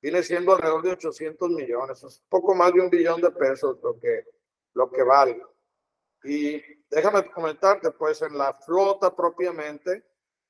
viene 0.00 0.22
siendo 0.22 0.52
alrededor 0.52 0.82
de 0.82 0.92
800 0.92 1.50
millones, 1.50 2.02
es 2.02 2.22
poco 2.28 2.54
más 2.54 2.72
de 2.72 2.80
un 2.80 2.90
billón 2.90 3.20
de 3.20 3.30
pesos 3.30 3.78
lo 3.82 3.98
que, 3.98 4.24
lo 4.74 4.90
que 4.90 5.02
vale. 5.02 5.42
Y 6.24 6.62
déjame 6.90 7.30
comentarte, 7.30 7.90
pues 7.92 8.22
en 8.22 8.36
la 8.36 8.54
flota 8.54 9.14
propiamente 9.14 10.04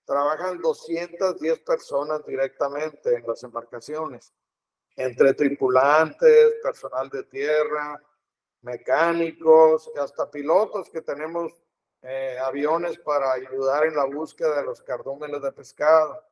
trabajan 0.05 0.61
210 0.61 1.61
personas 1.61 2.25
directamente 2.25 3.15
en 3.15 3.27
las 3.27 3.43
embarcaciones, 3.43 4.33
entre 4.95 5.35
tripulantes, 5.35 6.55
personal 6.63 7.11
de 7.11 7.25
tierra, 7.25 8.01
mecánicos, 8.63 9.91
hasta 10.01 10.31
pilotos 10.31 10.89
que 10.91 11.03
tenemos 11.03 11.53
eh, 12.03 12.39
aviones 12.39 12.99
para 12.99 13.33
ayudar 13.33 13.87
en 13.87 13.97
la 13.97 14.05
búsqueda 14.05 14.57
de 14.57 14.65
los 14.65 14.81
cardúmenes 14.83 15.43
de 15.43 15.53
pescado. 15.53 16.23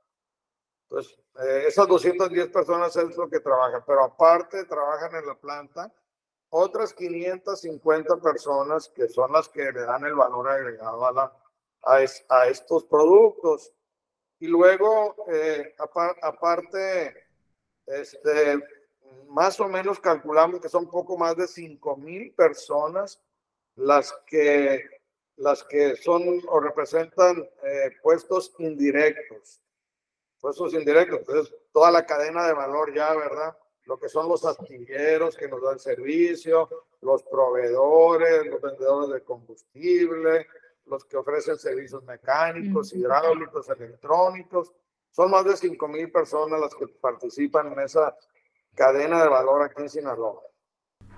Entonces, 0.85 1.19
eh, 1.41 1.64
esas 1.67 1.88
210 1.88 2.49
personas 2.49 2.95
es 2.97 3.17
lo 3.17 3.29
que 3.29 3.41
trabajan, 3.41 3.83
pero 3.87 4.05
aparte 4.05 4.64
trabajan 4.64 5.14
en 5.17 5.26
la 5.26 5.35
planta 5.35 5.93
otras 6.50 6.95
550 6.95 8.17
personas 8.19 8.88
que 8.88 9.09
son 9.09 9.33
las 9.33 9.49
que 9.49 9.73
le 9.73 9.81
dan 9.81 10.05
el 10.05 10.14
valor 10.14 10.49
agregado 10.49 11.05
a, 11.05 11.12
la, 11.12 11.33
a, 11.83 12.47
estos 12.47 12.85
productos. 12.85 13.73
Y 14.38 14.47
luego, 14.47 15.17
eh, 15.33 15.75
aparte, 16.23 17.26
este, 17.87 18.62
más 19.29 19.59
o 19.59 19.69
menos 19.69 19.99
calculamos 19.99 20.61
que 20.61 20.69
son 20.69 20.88
poco 20.88 21.17
más 21.19 21.37
de 21.37 21.49
5 21.49 21.97
mil 21.97 22.33
personas 22.35 23.21
las 23.75 24.12
que 24.26 24.85
las 25.37 25.64
que 25.64 25.97
son 25.97 26.41
o 26.47 26.61
representan 26.61 27.38
eh, 27.64 27.91
puestos 28.00 28.55
indirectos. 28.59 29.61
Puestos 30.45 30.75
indirectos, 30.75 31.21
entonces 31.21 31.55
toda 31.73 31.91
la 31.91 32.05
cadena 32.05 32.47
de 32.47 32.53
valor 32.53 32.95
ya, 32.95 33.15
¿verdad? 33.17 33.57
Lo 33.87 33.99
que 33.99 34.11
son 34.11 34.29
los 34.29 34.45
astilleros 34.45 35.39
que 35.39 35.49
nos 35.49 35.63
dan 35.63 35.79
servicio, 35.79 36.69
los 37.01 37.23
proveedores, 37.23 38.45
los 38.49 38.61
vendedores 38.61 39.09
de 39.09 39.23
combustible, 39.25 40.47
los 40.85 41.03
que 41.07 41.17
ofrecen 41.17 41.57
servicios 41.57 42.05
mecánicos, 42.05 42.93
hidráulicos, 42.93 43.71
electrónicos. 43.71 44.71
Son 45.13 45.31
más 45.31 45.47
de 45.47 45.57
5 45.57 45.89
mil 45.89 46.13
personas 46.13 46.61
las 46.61 46.75
que 46.75 46.89
participan 46.89 47.73
en 47.73 47.81
esa 47.81 48.15
cadena 48.75 49.23
de 49.23 49.31
valor 49.31 49.63
aquí 49.63 49.81
en 49.81 49.89
Sinaloa 49.89 50.43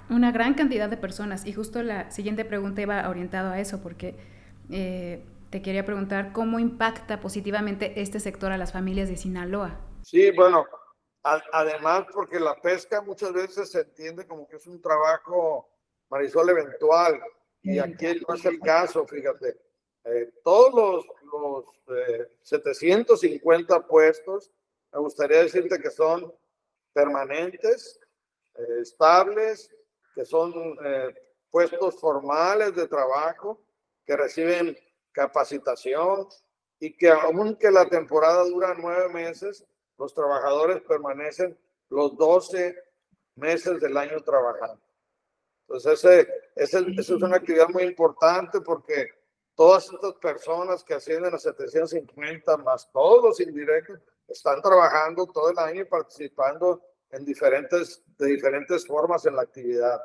una 0.08 0.30
gran 0.30 0.54
cantidad 0.54 0.88
de 0.88 0.96
personas. 0.96 1.44
Y 1.46 1.52
justo 1.52 1.82
la 1.82 2.12
siguiente 2.12 2.44
pregunta 2.44 2.80
iba 2.80 3.08
orientado 3.08 3.50
a 3.50 3.58
eso, 3.58 3.82
porque 3.82 4.14
eh, 4.70 5.24
te 5.56 5.62
quería 5.62 5.86
preguntar 5.86 6.34
cómo 6.34 6.58
impacta 6.58 7.18
positivamente 7.18 7.98
este 8.02 8.20
sector 8.20 8.52
a 8.52 8.58
las 8.58 8.74
familias 8.74 9.08
de 9.08 9.16
Sinaloa. 9.16 9.80
Sí, 10.02 10.30
bueno, 10.30 10.66
además 11.22 12.04
porque 12.12 12.38
la 12.38 12.60
pesca 12.60 13.00
muchas 13.00 13.32
veces 13.32 13.70
se 13.70 13.80
entiende 13.80 14.26
como 14.26 14.46
que 14.46 14.56
es 14.56 14.66
un 14.66 14.82
trabajo, 14.82 15.66
Marisol, 16.10 16.50
eventual, 16.50 17.22
y 17.62 17.78
aquí 17.78 18.20
no 18.28 18.34
es 18.34 18.44
el 18.44 18.60
caso, 18.60 19.06
fíjate. 19.06 19.58
Eh, 20.04 20.30
todos 20.44 20.74
los, 20.74 21.06
los 21.32 22.36
750 22.42 23.76
eh, 23.76 23.80
puestos, 23.88 24.52
me 24.92 24.98
gustaría 24.98 25.38
decirte 25.38 25.80
que 25.80 25.90
son 25.90 26.34
permanentes, 26.92 27.98
estables 28.78 29.70
que 30.14 30.26
son 30.26 30.52
eh, 30.84 31.14
puestos 31.50 31.98
formales 31.98 32.76
de 32.76 32.86
trabajo, 32.88 33.62
que 34.04 34.18
reciben 34.18 34.76
capacitación 35.16 36.28
y 36.78 36.94
que 36.94 37.08
aunque 37.08 37.70
la 37.70 37.88
temporada 37.88 38.44
dura 38.44 38.76
nueve 38.78 39.08
meses, 39.08 39.64
los 39.98 40.12
trabajadores 40.12 40.82
permanecen 40.82 41.58
los 41.88 42.16
doce 42.18 42.76
meses 43.36 43.80
del 43.80 43.96
año 43.96 44.20
trabajando. 44.20 44.82
Entonces, 45.62 46.04
ese, 46.04 46.28
ese, 46.54 46.86
eso 46.98 47.16
es 47.16 47.22
una 47.22 47.36
actividad 47.36 47.68
muy 47.70 47.84
importante 47.84 48.60
porque 48.60 49.08
todas 49.54 49.90
estas 49.90 50.12
personas 50.14 50.84
que 50.84 50.94
ascienden 50.94 51.34
a 51.34 51.38
750 51.38 52.58
más 52.58 52.90
todos 52.92 53.24
los 53.24 53.40
indirectos 53.40 53.98
están 54.28 54.60
trabajando 54.60 55.26
todo 55.26 55.50
el 55.50 55.58
año 55.58 55.80
y 55.80 55.86
participando 55.86 56.82
en 57.10 57.24
diferentes, 57.24 58.02
de 58.18 58.26
diferentes 58.26 58.86
formas 58.86 59.24
en 59.24 59.36
la 59.36 59.42
actividad. 59.42 59.98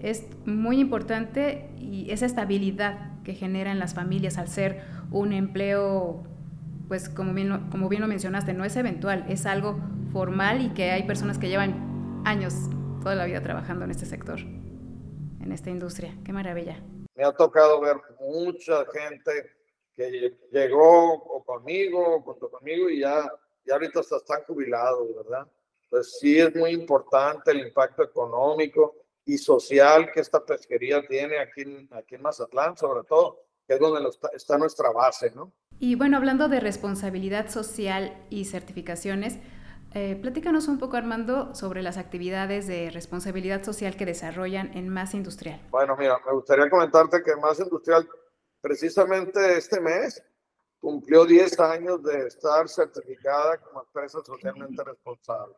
Es 0.00 0.22
muy 0.46 0.78
importante 0.78 1.70
y 1.76 2.10
esa 2.12 2.26
estabilidad 2.26 3.17
que 3.28 3.34
genera 3.34 3.70
en 3.70 3.78
las 3.78 3.92
familias 3.92 4.38
al 4.38 4.48
ser 4.48 4.80
un 5.10 5.34
empleo, 5.34 6.22
pues 6.88 7.10
como 7.10 7.34
bien, 7.34 7.68
como 7.70 7.90
bien 7.90 8.00
lo 8.00 8.08
mencionaste, 8.08 8.54
no 8.54 8.64
es 8.64 8.74
eventual, 8.74 9.26
es 9.28 9.44
algo 9.44 9.78
formal 10.14 10.62
y 10.62 10.70
que 10.70 10.92
hay 10.92 11.02
personas 11.02 11.36
que 11.36 11.50
llevan 11.50 12.22
años, 12.24 12.54
toda 13.02 13.14
la 13.16 13.26
vida 13.26 13.42
trabajando 13.42 13.84
en 13.84 13.90
este 13.90 14.06
sector, 14.06 14.40
en 14.40 15.52
esta 15.52 15.68
industria. 15.68 16.16
Qué 16.24 16.32
maravilla. 16.32 16.82
Me 17.16 17.22
ha 17.22 17.32
tocado 17.32 17.82
ver 17.82 17.96
mucha 18.18 18.86
gente 18.94 19.50
que 19.94 20.34
llegó 20.50 21.44
conmigo, 21.44 22.22
junto 22.22 22.50
conmigo 22.50 22.88
y 22.88 23.00
ya, 23.00 23.30
ya 23.66 23.74
ahorita 23.74 24.00
hasta 24.00 24.16
están 24.16 24.42
jubilados, 24.44 25.06
¿verdad? 25.16 25.46
Pues 25.90 26.18
sí 26.18 26.38
es 26.38 26.56
muy 26.56 26.70
importante 26.70 27.50
el 27.50 27.60
impacto 27.60 28.04
económico 28.04 28.94
y 29.28 29.36
social 29.36 30.10
que 30.10 30.20
esta 30.20 30.42
pesquería 30.42 31.06
tiene 31.06 31.38
aquí 31.38 31.60
en, 31.60 31.86
aquí 31.92 32.14
en 32.14 32.22
Mazatlán, 32.22 32.78
sobre 32.78 33.04
todo, 33.06 33.44
que 33.66 33.74
es 33.74 33.80
donde 33.80 34.08
está, 34.32 34.56
nuestra 34.56 34.90
base, 34.90 35.30
¿no? 35.32 35.52
Y 35.78 35.96
bueno, 35.96 36.16
hablando 36.16 36.48
de 36.48 36.60
responsabilidad 36.60 37.50
social 37.50 38.26
y 38.30 38.46
certificaciones, 38.46 39.38
eh, 39.92 40.16
platícanos 40.16 40.66
un 40.66 40.78
poco, 40.78 40.96
Armando, 40.96 41.54
sobre 41.54 41.82
las 41.82 41.98
actividades 41.98 42.66
de 42.66 42.90
responsabilidad 42.90 43.62
social 43.62 43.98
que 43.98 44.06
desarrollan 44.06 44.74
en 44.74 44.88
Más 44.88 45.12
Industrial. 45.12 45.60
Bueno, 45.68 45.94
mira, 45.98 46.18
me 46.24 46.32
gustaría 46.32 46.70
comentarte 46.70 47.22
que 47.22 47.36
Más 47.36 47.60
Industrial, 47.60 48.08
precisamente 48.62 49.58
este 49.58 49.78
mes, 49.78 50.22
cumplió 50.80 51.26
10 51.26 51.60
años 51.60 52.02
de 52.02 52.28
estar 52.28 52.66
certificada 52.66 53.58
como 53.58 53.82
empresa 53.82 54.20
socialmente 54.24 54.82
responsable. 54.82 55.54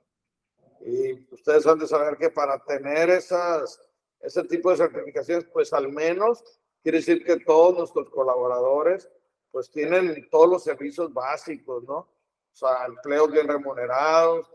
Y 0.80 1.32
ustedes 1.32 1.66
han 1.66 1.78
de 1.78 1.86
saber 1.86 2.16
que 2.16 2.30
para 2.30 2.58
tener 2.64 3.10
esas, 3.10 3.80
ese 4.20 4.44
tipo 4.44 4.70
de 4.70 4.76
certificaciones, 4.76 5.44
pues 5.52 5.72
al 5.72 5.90
menos 5.90 6.42
quiere 6.82 6.98
decir 6.98 7.24
que 7.24 7.40
todos 7.40 7.76
nuestros 7.78 8.10
colaboradores 8.10 9.08
pues 9.50 9.70
tienen 9.70 10.28
todos 10.30 10.48
los 10.48 10.64
servicios 10.64 11.12
básicos, 11.12 11.82
¿no? 11.84 11.96
o 11.96 12.56
sea, 12.56 12.86
empleos 12.86 13.30
bien 13.30 13.48
remunerados, 13.48 14.46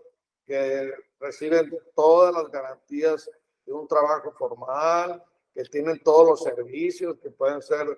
que 0.46 0.94
reciben 1.20 1.78
todas 1.96 2.34
las 2.34 2.50
garantías 2.50 3.30
de 3.66 3.74
un 3.74 3.88
trabajo 3.88 4.32
formal, 4.32 5.24
que 5.54 5.64
tienen 5.64 6.02
todos 6.04 6.28
los 6.28 6.44
servicios 6.44 7.18
que 7.20 7.32
pueden 7.32 7.62
ser 7.62 7.98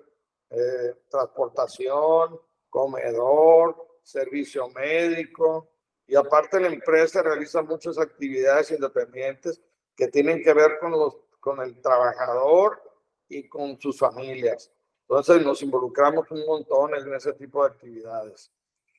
eh, 0.50 0.94
transportación, 1.10 2.40
comedor, 2.70 3.98
servicio 4.02 4.68
médico, 4.68 5.68
y 6.08 6.16
aparte 6.16 6.58
la 6.58 6.68
empresa 6.68 7.22
realiza 7.22 7.62
muchas 7.62 7.98
actividades 7.98 8.70
independientes 8.70 9.60
que 9.94 10.08
tienen 10.08 10.42
que 10.42 10.54
ver 10.54 10.78
con, 10.80 10.90
los, 10.92 11.18
con 11.38 11.60
el 11.60 11.80
trabajador 11.82 12.82
y 13.28 13.46
con 13.46 13.78
sus 13.78 13.98
familias. 13.98 14.72
Entonces 15.02 15.44
nos 15.44 15.62
involucramos 15.62 16.30
un 16.30 16.46
montón 16.46 16.94
en 16.94 17.14
ese 17.14 17.34
tipo 17.34 17.62
de 17.62 17.70
actividades. 17.72 18.50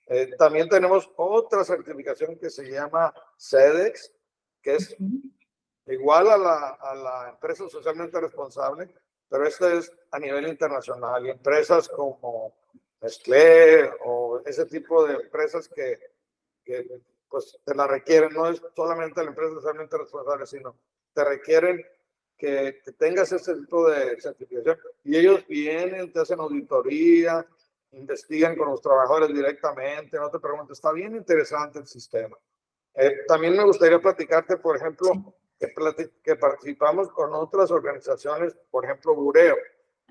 Eh, 0.06 0.36
también 0.38 0.70
tenemos 0.70 1.10
otra 1.16 1.64
certificación 1.64 2.38
que 2.38 2.52
se 2.52 2.70
llama 2.70 3.12
SEDEX, 3.38 4.14
que 4.62 4.76
es 4.76 4.96
igual 5.88 6.30
a 6.30 6.38
la, 6.38 6.70
a 6.80 6.96
la 6.96 7.30
empresa 7.30 7.68
socialmente 7.70 8.22
responsable, 8.22 8.94
pero 9.28 9.48
esta 9.48 9.74
es 9.74 9.92
a 10.12 10.20
nivel 10.20 10.48
internacional 10.48 11.26
y 11.26 11.32
empresas 11.32 11.90
como 11.90 12.56
Nestlé 13.02 13.90
o 14.06 14.42
ese 14.46 14.66
tipo 14.68 15.08
de 15.08 15.16
empresas 15.16 15.68
que, 15.68 16.00
que 16.70 17.02
pues 17.28 17.60
te 17.64 17.76
la 17.76 17.88
requieren, 17.88 18.34
no 18.34 18.48
es 18.48 18.62
solamente 18.76 19.24
la 19.24 19.30
empresa 19.30 19.54
socialmente 19.56 19.98
responsable, 19.98 20.46
sino 20.46 20.76
te 21.14 21.24
requieren 21.24 21.84
que, 22.38 22.82
tengas 22.98 23.32
ese 23.32 23.56
tipo 23.56 23.90
de 23.90 24.20
certificación. 24.22 24.78
Y 25.04 25.18
ellos 25.18 25.46
vienen, 25.48 26.12
te 26.12 26.20
hacen 26.20 26.40
auditoría, 26.40 27.46
investigan 27.92 28.56
con 28.56 28.70
los 28.70 28.82
trabajadores 28.82 29.30
directamente, 29.30 30.18
no 30.18 30.30
te 30.30 30.40
preguntan, 30.40 30.72
está 30.72 30.92
bien 30.92 31.16
interesante 31.16 31.80
el 31.80 31.88
sistema. 31.88 32.38
Eh, 32.96 33.26
también 33.28 33.56
me 33.56 33.64
gustaría 33.64 34.00
platicarte, 34.00 34.58
por 34.58 34.78
ejemplo, 34.78 35.34
que, 35.60 35.74
que, 36.24 36.36
participamos 36.36 37.10
con 37.12 37.34
otras 37.34 37.72
organizaciones, 37.72 38.56
por 38.70 38.86
ejemplo, 38.86 39.16
Bureo, 39.16 39.56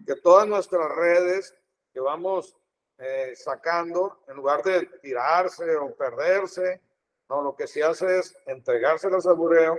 que 0.07 0.17
todas 0.17 0.47
nuestras 0.47 0.95
redes 0.95 1.55
que 1.93 2.01
vamos 2.01 2.57
eh, 2.99 3.35
sacando, 3.37 4.21
en 4.29 4.37
lugar 4.37 4.63
de 4.63 4.87
tirarse 5.01 5.77
o 5.77 5.95
perderse, 5.95 6.81
no, 7.29 7.43
lo 7.43 7.55
que 7.55 7.67
se 7.67 7.83
hace 7.83 8.19
es 8.19 8.37
entregárselas 8.47 9.27
a 9.27 9.33
Bureo, 9.33 9.79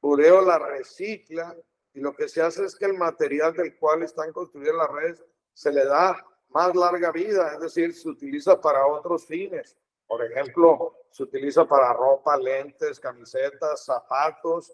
Bureo 0.00 0.40
la 0.42 0.58
recicla 0.58 1.56
y 1.92 2.00
lo 2.00 2.14
que 2.14 2.28
se 2.28 2.42
hace 2.42 2.64
es 2.64 2.76
que 2.76 2.86
el 2.86 2.94
material 2.94 3.52
del 3.54 3.76
cual 3.76 4.02
están 4.02 4.32
construidas 4.32 4.74
las 4.74 4.90
redes 4.90 5.24
se 5.52 5.72
le 5.72 5.84
da 5.84 6.24
más 6.50 6.74
larga 6.74 7.10
vida, 7.10 7.52
es 7.54 7.60
decir, 7.60 7.94
se 7.94 8.08
utiliza 8.08 8.60
para 8.60 8.86
otros 8.86 9.26
fines. 9.26 9.76
Por 10.06 10.24
ejemplo, 10.24 10.96
se 11.10 11.22
utiliza 11.22 11.64
para 11.64 11.92
ropa, 11.92 12.36
lentes, 12.36 12.98
camisetas, 12.98 13.84
zapatos. 13.84 14.72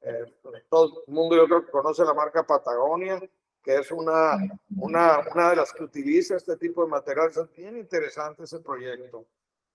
Eh, 0.00 0.34
todo 0.68 1.04
el 1.06 1.14
mundo 1.14 1.36
yo 1.36 1.46
creo 1.46 1.70
conoce 1.70 2.04
la 2.04 2.12
marca 2.12 2.46
Patagonia, 2.46 3.20
que 3.64 3.76
es 3.76 3.90
una, 3.90 4.36
una, 4.76 5.20
una 5.34 5.50
de 5.50 5.56
las 5.56 5.72
que 5.72 5.82
utiliza 5.82 6.36
este 6.36 6.56
tipo 6.58 6.84
de 6.84 6.90
materiales. 6.90 7.36
Es 7.38 7.50
bien 7.56 7.78
interesante 7.78 8.44
ese 8.44 8.60
proyecto. 8.60 9.24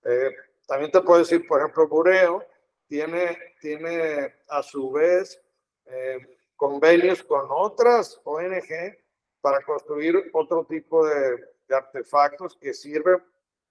Eh, 0.04 0.30
también 0.66 0.92
te 0.92 1.00
puedo 1.00 1.18
decir, 1.18 1.44
por 1.46 1.58
ejemplo, 1.58 1.88
Bureo 1.88 2.44
tiene, 2.86 3.36
tiene 3.60 4.32
a 4.48 4.62
su 4.62 4.92
vez 4.92 5.42
eh, 5.86 6.38
convenios 6.54 7.24
con 7.24 7.46
otras 7.50 8.20
ONG 8.22 8.96
para 9.40 9.60
construir 9.62 10.30
otro 10.32 10.64
tipo 10.64 11.04
de, 11.04 11.48
artefactos 11.70 12.56
que 12.56 12.74
sirven, 12.74 13.22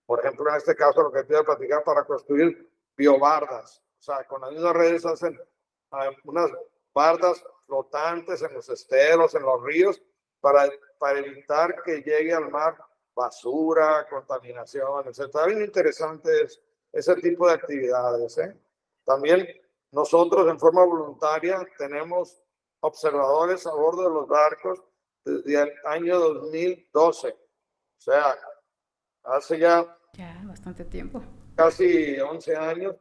por 0.06 0.20
ejemplo, 0.20 0.50
en 0.50 0.56
este 0.56 0.74
caso, 0.74 1.04
lo 1.04 1.12
que 1.12 1.24
te 1.24 1.34
voy 1.34 1.42
a 1.42 1.46
platicar, 1.46 1.84
para 1.84 2.06
construir 2.06 2.70
biobardas. 2.96 3.82
O 4.00 4.02
sea, 4.02 4.24
con 4.26 4.42
las 4.42 4.52
mismas 4.52 4.74
redes 4.74 5.06
hacen 5.06 5.40
ah, 5.92 6.10
unas 6.24 6.50
bardas 6.94 7.44
flotantes 7.66 8.42
en 8.42 8.54
los 8.54 8.70
esteros, 8.70 9.36
en 9.36 9.44
los 9.44 9.62
ríos, 9.64 10.02
para, 10.42 10.70
para 10.98 11.20
evitar 11.20 11.82
que 11.84 12.02
llegue 12.02 12.34
al 12.34 12.50
mar 12.50 12.78
basura, 13.16 14.08
contaminación, 14.10 15.08
etc. 15.08 15.20
Está 15.20 15.46
bien 15.46 15.62
interesante 15.62 16.48
ese 16.92 17.16
tipo 17.16 17.48
de 17.48 17.54
actividades. 17.54 18.38
¿eh? 18.38 18.56
También 19.04 19.48
nosotros 19.92 20.50
en 20.50 20.60
forma 20.60 20.86
voluntaria 20.86 21.68
tenemos 21.78 22.42
observadores 22.80 23.68
a 23.68 23.72
bordo 23.72 24.04
de 24.04 24.10
los 24.10 24.28
barcos 24.28 24.82
desde 25.26 25.64
el 25.64 25.74
año 25.86 26.18
2012. 26.18 27.30
O 27.30 28.02
sea, 28.02 28.38
hace 29.24 29.60
ya... 29.60 29.98
Ya, 30.14 30.42
bastante 30.46 30.86
tiempo. 30.86 31.22
Casi 31.56 32.20
11 32.20 32.56
años 32.56 32.96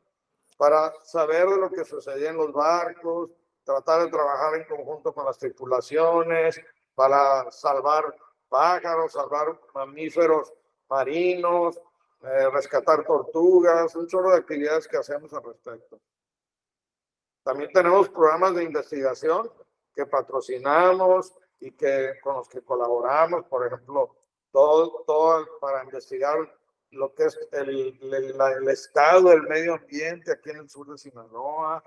para 0.56 0.92
saber 1.04 1.46
de 1.46 1.56
lo 1.56 1.70
que 1.70 1.84
sucedía 1.84 2.30
en 2.30 2.36
los 2.36 2.52
barcos, 2.52 3.30
tratar 3.62 4.02
de 4.02 4.10
trabajar 4.10 4.56
en 4.56 4.64
conjunto 4.64 5.14
con 5.14 5.24
las 5.24 5.38
tripulaciones, 5.38 6.60
para 6.98 7.48
salvar 7.52 8.12
pájaros, 8.48 9.12
salvar 9.12 9.56
mamíferos 9.72 10.52
marinos, 10.88 11.80
eh, 12.22 12.50
rescatar 12.50 13.04
tortugas, 13.04 13.94
un 13.94 14.08
chorro 14.08 14.32
de 14.32 14.38
actividades 14.38 14.88
que 14.88 14.96
hacemos 14.96 15.32
al 15.32 15.44
respecto. 15.44 16.00
También 17.44 17.70
tenemos 17.72 18.08
programas 18.08 18.56
de 18.56 18.64
investigación 18.64 19.48
que 19.94 20.06
patrocinamos 20.06 21.32
y 21.60 21.70
que 21.70 22.14
con 22.20 22.34
los 22.34 22.48
que 22.48 22.62
colaboramos, 22.62 23.44
por 23.44 23.64
ejemplo, 23.64 24.16
todo, 24.50 25.04
todo 25.06 25.46
para 25.60 25.84
investigar 25.84 26.52
lo 26.90 27.14
que 27.14 27.26
es 27.26 27.38
el, 27.52 27.96
el, 28.12 28.68
estado 28.70 29.28
del 29.28 29.42
medio 29.42 29.74
ambiente 29.74 30.32
aquí 30.32 30.50
en 30.50 30.56
el 30.56 30.68
sur 30.68 30.88
de 30.88 30.98
Sinaloa, 30.98 31.80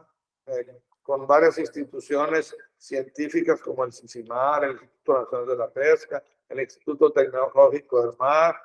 eh, 0.45 0.81
con 1.01 1.25
varias 1.27 1.57
instituciones 1.57 2.55
científicas 2.77 3.61
como 3.61 3.83
el 3.83 3.93
CICIMAR, 3.93 4.63
el 4.65 4.71
Instituto 4.71 5.21
Nacional 5.21 5.47
de 5.47 5.57
la 5.57 5.69
Pesca, 5.69 6.23
el 6.49 6.59
Instituto 6.59 7.11
Tecnológico 7.11 8.05
del 8.05 8.17
Mar, 8.17 8.55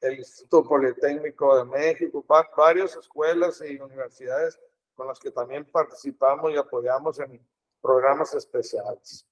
el 0.00 0.18
Instituto 0.18 0.68
Politécnico 0.68 1.56
de 1.56 1.64
México, 1.64 2.24
varias 2.56 2.96
escuelas 2.96 3.62
y 3.66 3.78
universidades 3.78 4.58
con 4.94 5.06
las 5.06 5.18
que 5.18 5.30
también 5.30 5.64
participamos 5.64 6.52
y 6.52 6.56
apoyamos 6.56 7.18
en 7.20 7.40
programas 7.80 8.34
especiales. 8.34 9.26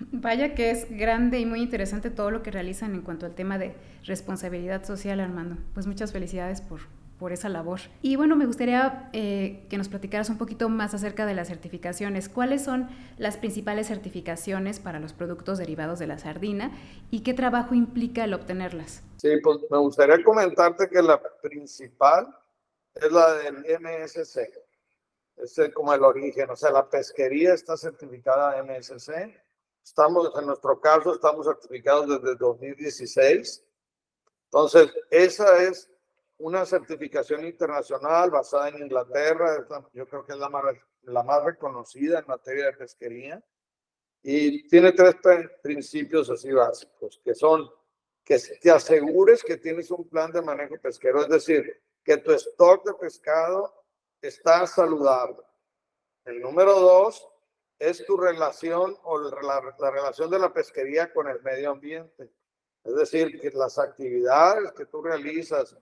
Vaya 0.00 0.54
que 0.54 0.70
es 0.70 0.90
grande 0.90 1.38
y 1.38 1.46
muy 1.46 1.62
interesante 1.62 2.10
todo 2.10 2.30
lo 2.30 2.42
que 2.42 2.50
realizan 2.50 2.94
en 2.94 3.02
cuanto 3.02 3.26
al 3.26 3.34
tema 3.34 3.58
de 3.58 3.74
responsabilidad 4.02 4.84
social, 4.84 5.20
Armando. 5.20 5.56
Pues 5.72 5.86
muchas 5.86 6.12
felicidades 6.12 6.60
por, 6.60 6.80
por 7.18 7.32
esa 7.32 7.48
labor. 7.48 7.80
Y 8.02 8.16
bueno, 8.16 8.36
me 8.36 8.46
gustaría 8.46 9.08
eh, 9.12 9.66
que 9.70 9.78
nos 9.78 9.88
platicaras 9.88 10.30
un 10.30 10.38
poquito 10.38 10.68
más 10.68 10.94
acerca 10.94 11.26
de 11.26 11.34
las 11.34 11.48
certificaciones. 11.48 12.28
¿Cuáles 12.28 12.64
son 12.64 12.88
las 13.18 13.36
principales 13.36 13.88
certificaciones 13.88 14.80
para 14.80 15.00
los 15.00 15.12
productos 15.12 15.58
derivados 15.58 15.98
de 15.98 16.06
la 16.06 16.18
sardina 16.18 16.72
y 17.10 17.20
qué 17.20 17.34
trabajo 17.34 17.74
implica 17.74 18.24
el 18.24 18.34
obtenerlas? 18.34 19.02
Sí, 19.16 19.30
pues 19.42 19.58
me 19.70 19.78
gustaría 19.78 20.22
comentarte 20.22 20.88
que 20.88 21.02
la 21.02 21.20
principal 21.42 22.36
es 22.94 23.10
la 23.10 23.32
del 23.34 23.64
MSC 23.80 24.64
es 25.36 25.60
como 25.74 25.92
el 25.92 26.02
origen, 26.04 26.50
o 26.50 26.56
sea, 26.56 26.70
la 26.70 26.88
pesquería 26.88 27.54
está 27.54 27.76
certificada 27.76 28.62
MSC. 28.62 29.34
Estamos, 29.82 30.32
en 30.38 30.46
nuestro 30.46 30.80
caso, 30.80 31.14
estamos 31.14 31.46
certificados 31.46 32.08
desde 32.08 32.36
2016. 32.36 33.64
Entonces, 34.46 34.92
esa 35.10 35.62
es 35.62 35.90
una 36.44 36.66
certificación 36.66 37.46
internacional 37.46 38.30
basada 38.30 38.68
en 38.68 38.82
Inglaterra, 38.82 39.66
yo 39.94 40.06
creo 40.06 40.26
que 40.26 40.32
es 40.34 40.38
la 40.38 40.50
más, 40.50 40.62
la 41.04 41.22
más 41.22 41.42
reconocida 41.42 42.18
en 42.18 42.26
materia 42.26 42.66
de 42.66 42.74
pesquería. 42.74 43.42
Y 44.22 44.68
tiene 44.68 44.92
tres 44.92 45.16
principios 45.62 46.28
así 46.28 46.52
básicos, 46.52 47.18
que 47.24 47.34
son 47.34 47.70
que 48.22 48.38
te 48.60 48.70
asegures 48.70 49.42
que 49.42 49.56
tienes 49.56 49.90
un 49.90 50.06
plan 50.06 50.32
de 50.32 50.42
manejo 50.42 50.76
pesquero, 50.78 51.22
es 51.22 51.28
decir, 51.30 51.82
que 52.02 52.18
tu 52.18 52.32
stock 52.32 52.84
de 52.84 52.92
pescado 52.94 53.72
está 54.20 54.66
saludable. 54.66 55.42
El 56.26 56.42
número 56.42 56.78
dos 56.78 57.26
es 57.78 58.04
tu 58.04 58.18
relación 58.18 58.98
o 59.04 59.18
la, 59.18 59.90
relación 59.90 60.30
de 60.30 60.38
la 60.38 60.52
pesquería 60.52 61.10
con 61.10 61.26
el 61.26 61.40
medio 61.40 61.70
ambiente. 61.70 62.30
Es 62.82 62.94
decir, 62.94 63.40
que 63.40 63.50
las 63.50 63.78
actividades 63.78 64.72
que 64.72 64.84
tú 64.84 65.00
realizas 65.00 65.74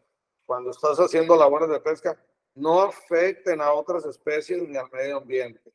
cuando 0.47 0.71
estás 0.71 0.99
haciendo 0.99 1.37
labores 1.37 1.69
de 1.69 1.81
pesca 1.81 2.19
no 2.55 2.83
afecten 2.83 3.61
a 3.61 3.73
otras 3.73 4.05
especies 4.05 4.69
ni 4.69 4.77
al 4.77 4.91
medio 4.91 5.19
ambiente. 5.19 5.73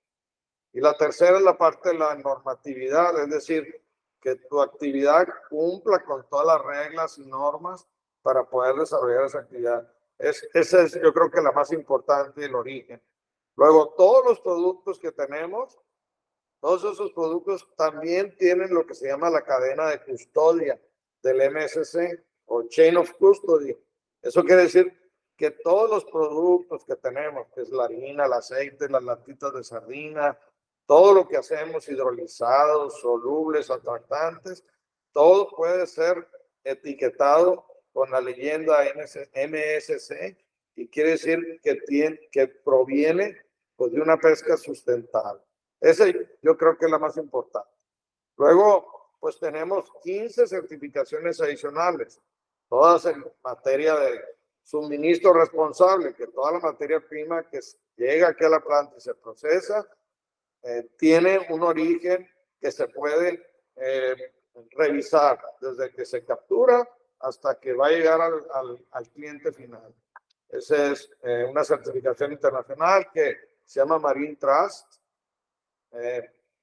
Y 0.73 0.79
la 0.79 0.95
tercera 0.95 1.37
es 1.37 1.43
la 1.43 1.57
parte 1.57 1.89
de 1.89 1.97
la 1.97 2.13
normatividad, 2.15 3.19
es 3.23 3.29
decir, 3.29 3.83
que 4.21 4.35
tu 4.35 4.61
actividad 4.61 5.27
cumpla 5.49 6.03
con 6.03 6.27
todas 6.29 6.45
las 6.45 6.63
reglas 6.63 7.17
y 7.17 7.25
normas 7.25 7.87
para 8.21 8.43
poder 8.43 8.75
desarrollar 8.75 9.25
esa 9.25 9.39
actividad. 9.39 9.91
Es, 10.17 10.47
esa 10.53 10.83
es, 10.83 10.93
yo 11.01 11.13
creo 11.13 11.31
que 11.31 11.41
la 11.41 11.51
más 11.51 11.71
importante, 11.71 12.43
el 12.43 12.55
origen. 12.55 13.01
Luego, 13.55 13.93
todos 13.97 14.25
los 14.25 14.39
productos 14.39 14.99
que 14.99 15.11
tenemos, 15.11 15.79
todos 16.59 16.93
esos 16.93 17.11
productos 17.11 17.67
también 17.75 18.35
tienen 18.35 18.73
lo 18.73 18.85
que 18.85 18.93
se 18.93 19.07
llama 19.07 19.29
la 19.29 19.43
cadena 19.43 19.87
de 19.87 20.03
custodia 20.03 20.79
del 21.21 21.51
MSC 21.51 22.23
o 22.45 22.63
Chain 22.63 22.97
of 22.97 23.11
Custody. 23.13 23.75
Eso 24.21 24.43
quiere 24.43 24.63
decir 24.63 24.93
que 25.35 25.51
todos 25.51 25.89
los 25.89 26.05
productos 26.05 26.83
que 26.85 26.95
tenemos, 26.95 27.47
que 27.53 27.61
es 27.61 27.69
la 27.69 27.85
harina, 27.85 28.25
el 28.25 28.33
aceite, 28.33 28.89
las 28.89 29.03
latitas 29.03 29.53
de 29.53 29.63
sardina, 29.63 30.37
todo 30.85 31.13
lo 31.13 31.27
que 31.27 31.37
hacemos 31.37 31.87
hidrolizados, 31.87 32.99
solubles, 32.99 33.69
atractantes, 33.69 34.63
todo 35.11 35.49
puede 35.49 35.85
ser 35.85 36.27
etiquetado 36.63 37.65
con 37.93 38.09
la 38.09 38.21
leyenda 38.21 38.83
MSC 38.95 40.37
y 40.75 40.87
quiere 40.87 41.11
decir 41.11 41.59
que, 41.61 41.75
tiene, 41.87 42.19
que 42.31 42.47
proviene 42.47 43.37
pues, 43.75 43.91
de 43.91 44.01
una 44.01 44.17
pesca 44.17 44.55
sustentable. 44.57 45.41
Esa 45.79 46.05
yo 46.41 46.57
creo 46.57 46.77
que 46.77 46.85
es 46.85 46.91
la 46.91 46.99
más 46.99 47.17
importante. 47.17 47.69
Luego, 48.37 49.15
pues 49.19 49.39
tenemos 49.39 49.91
15 50.03 50.47
certificaciones 50.47 51.41
adicionales, 51.41 52.21
todas 52.69 53.05
en 53.05 53.23
materia 53.43 53.95
de 53.95 54.21
suministro 54.63 55.33
responsable, 55.33 56.13
que 56.13 56.27
toda 56.27 56.51
la 56.53 56.59
materia 56.59 56.99
prima 56.99 57.43
que 57.49 57.59
llega 57.95 58.29
aquí 58.29 58.43
a 58.43 58.49
la 58.49 58.59
planta 58.59 58.95
y 58.97 59.01
se 59.01 59.15
procesa, 59.15 59.87
eh, 60.63 60.89
tiene 60.97 61.47
un 61.49 61.63
origen 61.63 62.29
que 62.59 62.71
se 62.71 62.87
puede 62.89 63.47
eh, 63.75 64.33
revisar 64.71 65.39
desde 65.61 65.91
que 65.93 66.05
se 66.05 66.25
captura 66.25 66.87
hasta 67.19 67.59
que 67.59 67.73
va 67.73 67.87
a 67.87 67.91
llegar 67.91 68.19
al, 68.19 68.85
al, 68.91 69.09
cliente 69.09 69.53
final. 69.53 69.93
Esa 70.49 70.91
es 70.91 71.09
eh, 71.23 71.45
una 71.49 71.63
certificación 71.63 72.33
internacional 72.33 73.09
que 73.13 73.37
se 73.63 73.79
llama 73.79 73.99
Marine 73.99 74.35
Trust. 74.35 74.99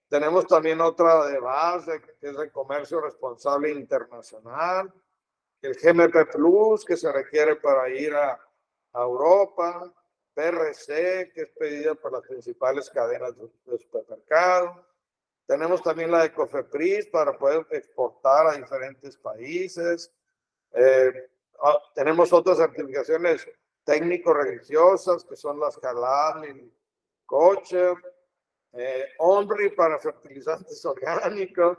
tenemos 0.09 0.47
también 0.47 0.81
otra 0.81 1.27
de 1.27 1.39
base, 1.41 2.01
que 2.21 2.29
es 2.29 2.37
de 2.37 2.51
comercio 2.51 3.01
responsable 3.01 3.71
internacional 3.71 4.93
el 5.65 5.75
GMP 5.75 6.31
Plus 6.31 6.85
que 6.85 6.97
se 6.97 7.11
requiere 7.11 7.57
para 7.57 7.89
ir 7.89 8.15
a, 8.15 8.41
Europa, 8.97 9.93
PRC 10.35 11.33
que 11.35 11.43
es 11.43 11.49
pedida 11.59 11.97
por 11.97 12.13
las 12.13 12.23
principales 12.23 12.89
cadenas 12.91 13.35
de, 13.37 13.79
supermercados. 13.79 14.77
Tenemos 15.49 15.83
también 15.83 16.13
la 16.13 16.23
de 16.23 16.33
COFEPRIS 16.33 17.09
para 17.09 17.37
poder 17.37 17.67
exportar 17.71 18.47
a 18.47 18.57
diferentes 18.57 19.17
países. 19.17 20.13
Eh, 20.73 21.29
ah, 21.61 21.83
tenemos 21.93 22.33
otras 22.33 22.59
certificaciones 22.59 23.49
técnico-religiosas 23.85 25.25
que 25.25 25.35
son 25.35 25.59
las 25.59 25.77
CALAM 25.79 26.45
y 26.45 26.73
COCHER, 27.27 27.97
eh, 28.75 29.09
OMBRI 29.19 29.71
para 29.71 29.99
fertilizantes 29.99 30.85
orgánicos, 30.87 31.79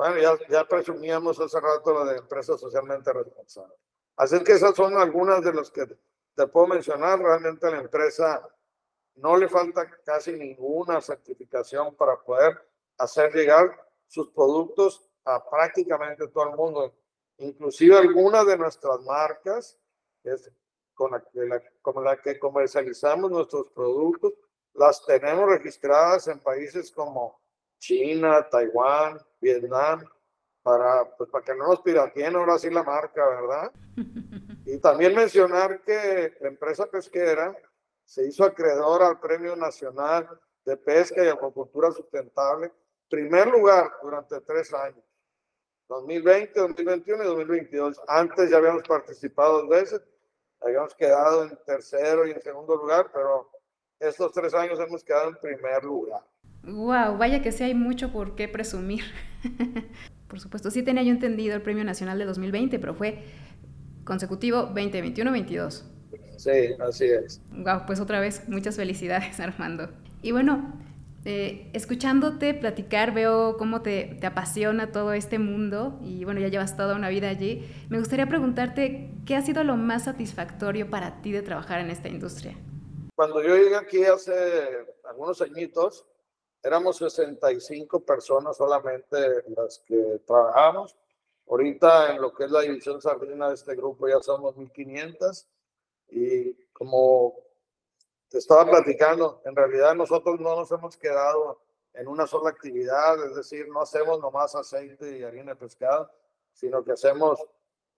bueno, 0.00 0.16
ya, 0.16 0.38
ya 0.48 0.64
presumíamos 0.64 1.38
hace 1.38 1.60
rato 1.60 1.92
lo 1.92 2.06
de 2.06 2.16
empresa 2.16 2.56
socialmente 2.56 3.12
responsable. 3.12 3.74
Así 4.16 4.42
que 4.42 4.52
esas 4.52 4.74
son 4.74 4.96
algunas 4.96 5.44
de 5.44 5.52
las 5.52 5.70
que 5.70 5.86
te 6.34 6.46
puedo 6.46 6.68
mencionar. 6.68 7.18
Realmente 7.18 7.66
a 7.66 7.70
la 7.70 7.80
empresa 7.80 8.48
no 9.16 9.36
le 9.36 9.46
falta 9.46 9.90
casi 10.02 10.32
ninguna 10.32 11.02
certificación 11.02 11.94
para 11.96 12.18
poder 12.18 12.66
hacer 12.96 13.30
llegar 13.34 13.78
sus 14.06 14.30
productos 14.30 15.06
a 15.26 15.44
prácticamente 15.44 16.28
todo 16.28 16.48
el 16.48 16.56
mundo. 16.56 16.94
Inclusive 17.36 17.98
algunas 17.98 18.46
de 18.46 18.56
nuestras 18.56 19.00
marcas, 19.02 19.78
es 20.24 20.50
con 20.94 21.10
la, 21.10 21.22
con 21.82 22.02
la 22.02 22.16
que 22.22 22.38
comercializamos 22.38 23.30
nuestros 23.30 23.66
productos, 23.74 24.32
las 24.72 25.04
tenemos 25.04 25.46
registradas 25.46 26.26
en 26.28 26.40
países 26.40 26.90
como 26.90 27.39
China, 27.80 28.46
Taiwán, 28.48 29.18
Vietnam, 29.40 30.04
para, 30.62 31.04
pues, 31.16 31.28
para 31.30 31.44
que 31.44 31.54
no 31.54 31.66
nos 31.66 31.80
pirateen 31.80 32.36
ahora 32.36 32.58
sí 32.58 32.70
la 32.70 32.84
marca, 32.84 33.26
¿verdad? 33.26 33.72
Y 34.66 34.78
también 34.78 35.16
mencionar 35.16 35.82
que 35.82 36.36
la 36.40 36.48
empresa 36.48 36.86
pesquera 36.86 37.56
se 38.04 38.26
hizo 38.26 38.44
acreedora 38.44 39.08
al 39.08 39.18
Premio 39.18 39.56
Nacional 39.56 40.28
de 40.64 40.76
Pesca 40.76 41.24
y 41.24 41.28
Acuacultura 41.28 41.90
Sustentable, 41.90 42.70
primer 43.08 43.48
lugar 43.48 43.90
durante 44.00 44.40
tres 44.42 44.72
años, 44.72 45.02
2020, 45.88 46.60
2021 46.60 47.24
y 47.24 47.26
2022. 47.26 48.00
Antes 48.06 48.50
ya 48.50 48.58
habíamos 48.58 48.82
participado 48.84 49.62
dos 49.62 49.68
veces, 49.68 50.02
habíamos 50.60 50.94
quedado 50.94 51.44
en 51.44 51.58
tercero 51.64 52.26
y 52.26 52.30
en 52.30 52.42
segundo 52.42 52.76
lugar, 52.76 53.10
pero 53.12 53.50
estos 53.98 54.30
tres 54.32 54.54
años 54.54 54.78
hemos 54.78 55.02
quedado 55.02 55.30
en 55.30 55.36
primer 55.36 55.82
lugar. 55.82 56.22
Wow, 56.64 57.16
vaya 57.16 57.42
que 57.42 57.52
sí 57.52 57.64
hay 57.64 57.74
mucho 57.74 58.12
por 58.12 58.34
qué 58.34 58.48
presumir. 58.48 59.04
por 60.28 60.40
supuesto, 60.40 60.70
sí 60.70 60.82
tenía 60.82 61.02
yo 61.02 61.10
entendido 61.10 61.54
el 61.54 61.62
Premio 61.62 61.84
Nacional 61.84 62.18
de 62.18 62.24
2020, 62.24 62.78
pero 62.78 62.94
fue 62.94 63.24
consecutivo 64.04 64.68
2021-22. 64.74 65.84
Sí, 66.36 66.50
así 66.80 67.04
es. 67.04 67.40
Wow, 67.52 67.86
pues 67.86 68.00
otra 68.00 68.20
vez, 68.20 68.48
muchas 68.48 68.76
felicidades, 68.76 69.40
Armando. 69.40 69.90
Y 70.22 70.32
bueno, 70.32 70.74
eh, 71.24 71.70
escuchándote 71.74 72.54
platicar, 72.54 73.12
veo 73.12 73.56
cómo 73.58 73.82
te, 73.82 74.16
te, 74.20 74.26
apasiona 74.26 74.90
todo 74.90 75.12
este 75.12 75.38
mundo 75.38 75.98
y 76.02 76.24
bueno, 76.24 76.40
ya 76.40 76.48
llevas 76.48 76.76
toda 76.76 76.94
una 76.94 77.08
vida 77.08 77.28
allí. 77.28 77.66
Me 77.90 77.98
gustaría 77.98 78.26
preguntarte, 78.26 79.10
¿qué 79.26 79.36
ha 79.36 79.42
sido 79.42 79.64
lo 79.64 79.76
más 79.76 80.04
satisfactorio 80.04 80.88
para 80.88 81.20
ti 81.20 81.32
de 81.32 81.42
trabajar 81.42 81.80
en 81.80 81.90
esta 81.90 82.08
industria? 82.08 82.56
Cuando 83.16 83.42
yo 83.42 83.54
llegué 83.54 83.76
aquí 83.76 84.02
hace 84.04 84.32
algunos 85.06 85.42
añitos, 85.42 86.06
éramos 86.62 86.96
65 86.98 88.00
personas 88.00 88.56
solamente 88.56 89.44
las 89.56 89.78
que 89.80 90.20
trabajamos. 90.26 90.96
Ahorita 91.48 92.14
en 92.14 92.22
lo 92.22 92.32
que 92.32 92.44
es 92.44 92.50
la 92.50 92.60
división 92.60 93.00
sardina 93.00 93.48
de 93.48 93.54
este 93.54 93.74
grupo 93.74 94.08
ya 94.08 94.20
somos 94.20 94.56
1500 94.56 95.48
y 96.08 96.54
como 96.72 97.34
te 98.28 98.38
estaba 98.38 98.64
platicando, 98.64 99.42
en 99.44 99.56
realidad 99.56 99.94
nosotros 99.94 100.38
no 100.38 100.54
nos 100.54 100.70
hemos 100.70 100.96
quedado 100.96 101.60
en 101.94 102.06
una 102.06 102.26
sola 102.26 102.50
actividad, 102.50 103.24
es 103.26 103.34
decir, 103.34 103.68
no 103.68 103.80
hacemos 103.80 104.20
nomás 104.20 104.54
aceite 104.54 105.18
y 105.18 105.24
harina 105.24 105.52
de 105.52 105.56
pescado, 105.56 106.08
sino 106.52 106.84
que 106.84 106.92
hacemos 106.92 107.44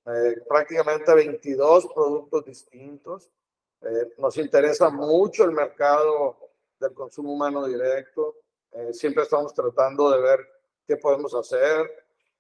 eh, 0.07 0.37
prácticamente 0.49 1.15
22 1.15 1.89
productos 1.95 2.45
distintos. 2.47 3.31
Eh, 3.83 4.15
nos 4.17 4.37
interesa 4.39 4.89
mucho 4.89 5.45
el 5.45 5.53
mercado 5.53 6.39
del 6.81 6.95
consumo 6.95 7.35
humano 7.35 7.67
directo. 7.67 8.37
Eh, 8.73 8.93
siempre 8.95 9.23
estamos 9.23 9.53
tratando 9.53 10.11
de 10.11 10.21
ver 10.21 10.41
qué 10.87 10.97
podemos 10.97 11.35
hacer. 11.35 11.91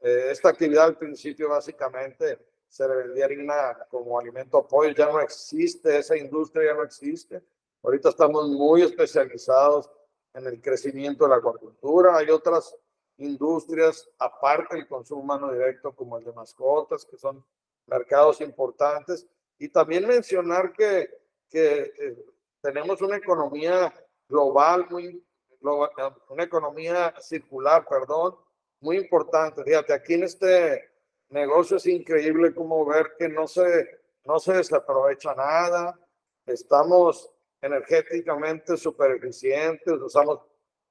Eh, 0.00 0.28
esta 0.30 0.48
actividad 0.48 0.86
al 0.86 0.96
principio 0.96 1.50
básicamente 1.50 2.38
se 2.68 2.88
le 2.88 2.96
vendía 2.96 3.26
harina 3.26 3.86
como 3.90 4.18
alimento 4.18 4.58
apoyo, 4.58 4.94
ya 4.94 5.06
no 5.06 5.20
existe, 5.20 5.98
esa 5.98 6.16
industria 6.16 6.72
ya 6.72 6.74
no 6.74 6.84
existe. 6.84 7.42
Ahorita 7.82 8.08
estamos 8.08 8.48
muy 8.48 8.82
especializados 8.82 9.90
en 10.32 10.46
el 10.46 10.60
crecimiento 10.60 11.24
de 11.24 11.30
la 11.30 11.36
acuacultura. 11.36 12.16
Hay 12.16 12.30
otras 12.30 12.74
industrias, 13.18 14.08
aparte 14.18 14.76
del 14.76 14.88
consumo 14.88 15.20
humano 15.20 15.52
directo, 15.52 15.94
como 15.94 16.16
el 16.16 16.24
de 16.24 16.32
mascotas, 16.32 17.04
que 17.04 17.18
son 17.18 17.44
mercados 17.86 18.40
importantes. 18.40 19.26
Y 19.58 19.68
también 19.68 20.06
mencionar 20.06 20.72
que, 20.72 21.10
que 21.50 21.92
eh, 21.98 22.24
tenemos 22.62 23.02
una 23.02 23.16
economía 23.16 23.92
global 24.28 24.86
muy 24.88 25.22
una 25.62 26.42
economía 26.44 27.14
circular, 27.20 27.86
perdón, 27.88 28.36
muy 28.80 28.98
importante. 28.98 29.62
Fíjate, 29.64 29.92
aquí 29.92 30.14
en 30.14 30.24
este 30.24 30.90
negocio 31.28 31.76
es 31.76 31.86
increíble 31.86 32.54
como 32.54 32.84
ver 32.84 33.14
que 33.18 33.28
no 33.28 33.46
se, 33.46 34.00
no 34.24 34.38
se 34.38 34.54
desaprovecha 34.54 35.34
nada. 35.34 35.98
Estamos 36.44 37.32
energéticamente 37.60 38.76
súper 38.76 39.12
eficientes, 39.12 39.94
usamos 39.94 40.40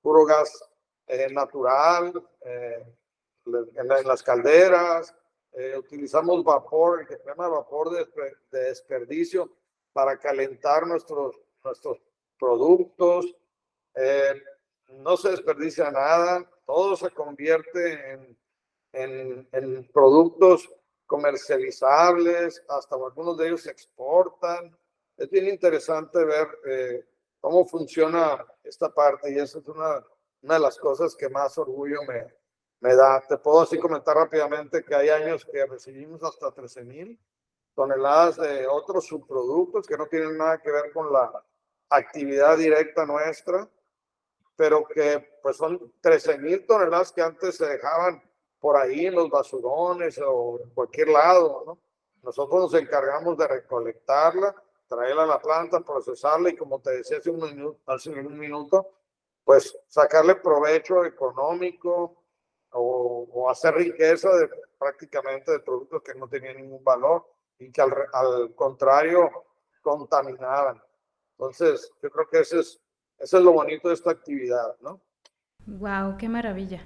puro 0.01 0.25
gas 0.25 0.63
eh, 1.07 1.27
natural 1.31 2.13
eh, 2.45 2.85
en, 3.45 3.87
las 4.07 4.23
calderas, 4.23 5.13
eh, 5.51 5.75
utilizamos 5.77 6.43
vapor, 6.43 7.01
el 7.01 7.07
se 7.07 7.25
llama 7.25 7.49
vapor 7.49 7.89
de, 7.89 8.07
de, 8.51 8.63
desperdicio 8.65 9.51
para 9.91 10.17
calentar 10.17 10.87
nuestros, 10.87 11.35
nuestros 11.63 12.01
productos 12.39 13.35
no 14.91 15.17
se 15.17 15.29
desperdicia 15.31 15.91
nada, 15.91 16.49
todo 16.65 16.95
se 16.95 17.09
convierte 17.11 18.11
en, 18.93 19.47
en, 19.51 19.91
productos 19.91 20.69
comercializables, 21.05 22.63
hasta 22.69 22.95
algunos 22.95 23.37
de 23.37 23.47
ellos 23.47 23.63
se 23.63 23.71
exportan. 23.71 24.77
Es 25.17 25.29
bien 25.29 25.47
interesante 25.47 26.23
ver 26.23 26.47
eh, 26.65 27.05
cómo 27.39 27.65
funciona 27.65 28.45
esta 28.63 28.93
parte 28.93 29.31
y 29.31 29.39
eso 29.39 29.59
es 29.59 29.67
una, 29.67 30.05
una 30.41 30.53
de 30.55 30.59
las 30.59 30.77
cosas 30.77 31.15
que 31.15 31.29
más 31.29 31.57
orgullo 31.57 32.03
me, 32.07 32.33
me 32.79 32.95
da. 32.95 33.21
Te 33.27 33.37
puedo 33.37 33.61
así 33.61 33.77
comentar 33.79 34.15
rápidamente 34.15 34.83
que 34.83 34.95
hay 34.95 35.09
años 35.09 35.45
que 35.45 35.65
recibimos 35.65 36.23
hasta 36.23 36.51
13 36.51 36.83
mil 36.83 37.19
toneladas 37.75 38.37
de 38.37 38.67
otros 38.67 39.05
subproductos 39.07 39.87
que 39.87 39.97
no 39.97 40.07
tienen 40.07 40.37
nada 40.37 40.61
que 40.61 40.71
ver 40.71 40.91
con 40.91 41.11
la 41.11 41.31
actividad 41.89 42.57
directa 42.57 43.05
nuestra 43.05 43.69
pero 44.61 44.85
que 44.85 45.39
pues 45.41 45.57
son 45.57 45.91
13 46.01 46.37
mil 46.37 46.67
toneladas 46.67 47.11
que 47.11 47.23
antes 47.23 47.57
se 47.57 47.65
dejaban 47.65 48.21
por 48.59 48.77
ahí 48.77 49.07
en 49.07 49.15
los 49.15 49.27
basurones 49.27 50.19
o 50.23 50.59
en 50.63 50.69
cualquier 50.69 51.07
lado, 51.07 51.63
¿no? 51.65 51.79
Nosotros 52.21 52.61
nos 52.61 52.73
encargamos 52.79 53.35
de 53.39 53.47
recolectarla 53.47 54.53
traerla 54.87 55.23
a 55.23 55.25
la 55.25 55.41
planta, 55.41 55.79
procesarla 55.79 56.51
y 56.51 56.55
como 56.55 56.79
te 56.79 56.91
decía 56.91 57.17
hace 57.17 57.31
un 57.31 57.41
minuto, 57.41 57.79
hace 57.87 58.11
un 58.11 58.37
minuto 58.37 58.87
pues 59.43 59.75
sacarle 59.87 60.35
provecho 60.35 61.05
económico 61.05 62.23
o, 62.73 63.49
hacer 63.49 63.73
riqueza 63.73 64.29
de 64.35 64.47
prácticamente 64.77 65.53
de 65.53 65.59
productos 65.61 66.03
que 66.03 66.13
no 66.13 66.27
tenían 66.27 66.57
ningún 66.57 66.83
valor 66.83 67.25
y 67.57 67.71
que 67.71 67.81
al, 67.81 67.91
al 68.13 68.53
contrario 68.53 69.27
contaminaban. 69.81 70.79
Entonces, 71.31 71.91
yo 72.03 72.11
creo 72.11 72.29
que 72.29 72.39
ese 72.41 72.59
es, 72.59 72.79
eso 73.21 73.37
es 73.37 73.43
lo 73.43 73.53
bonito 73.53 73.87
de 73.87 73.93
esta 73.93 74.11
actividad, 74.11 74.75
¿no? 74.81 74.99
Wow, 75.67 76.17
qué 76.17 76.27
maravilla. 76.27 76.81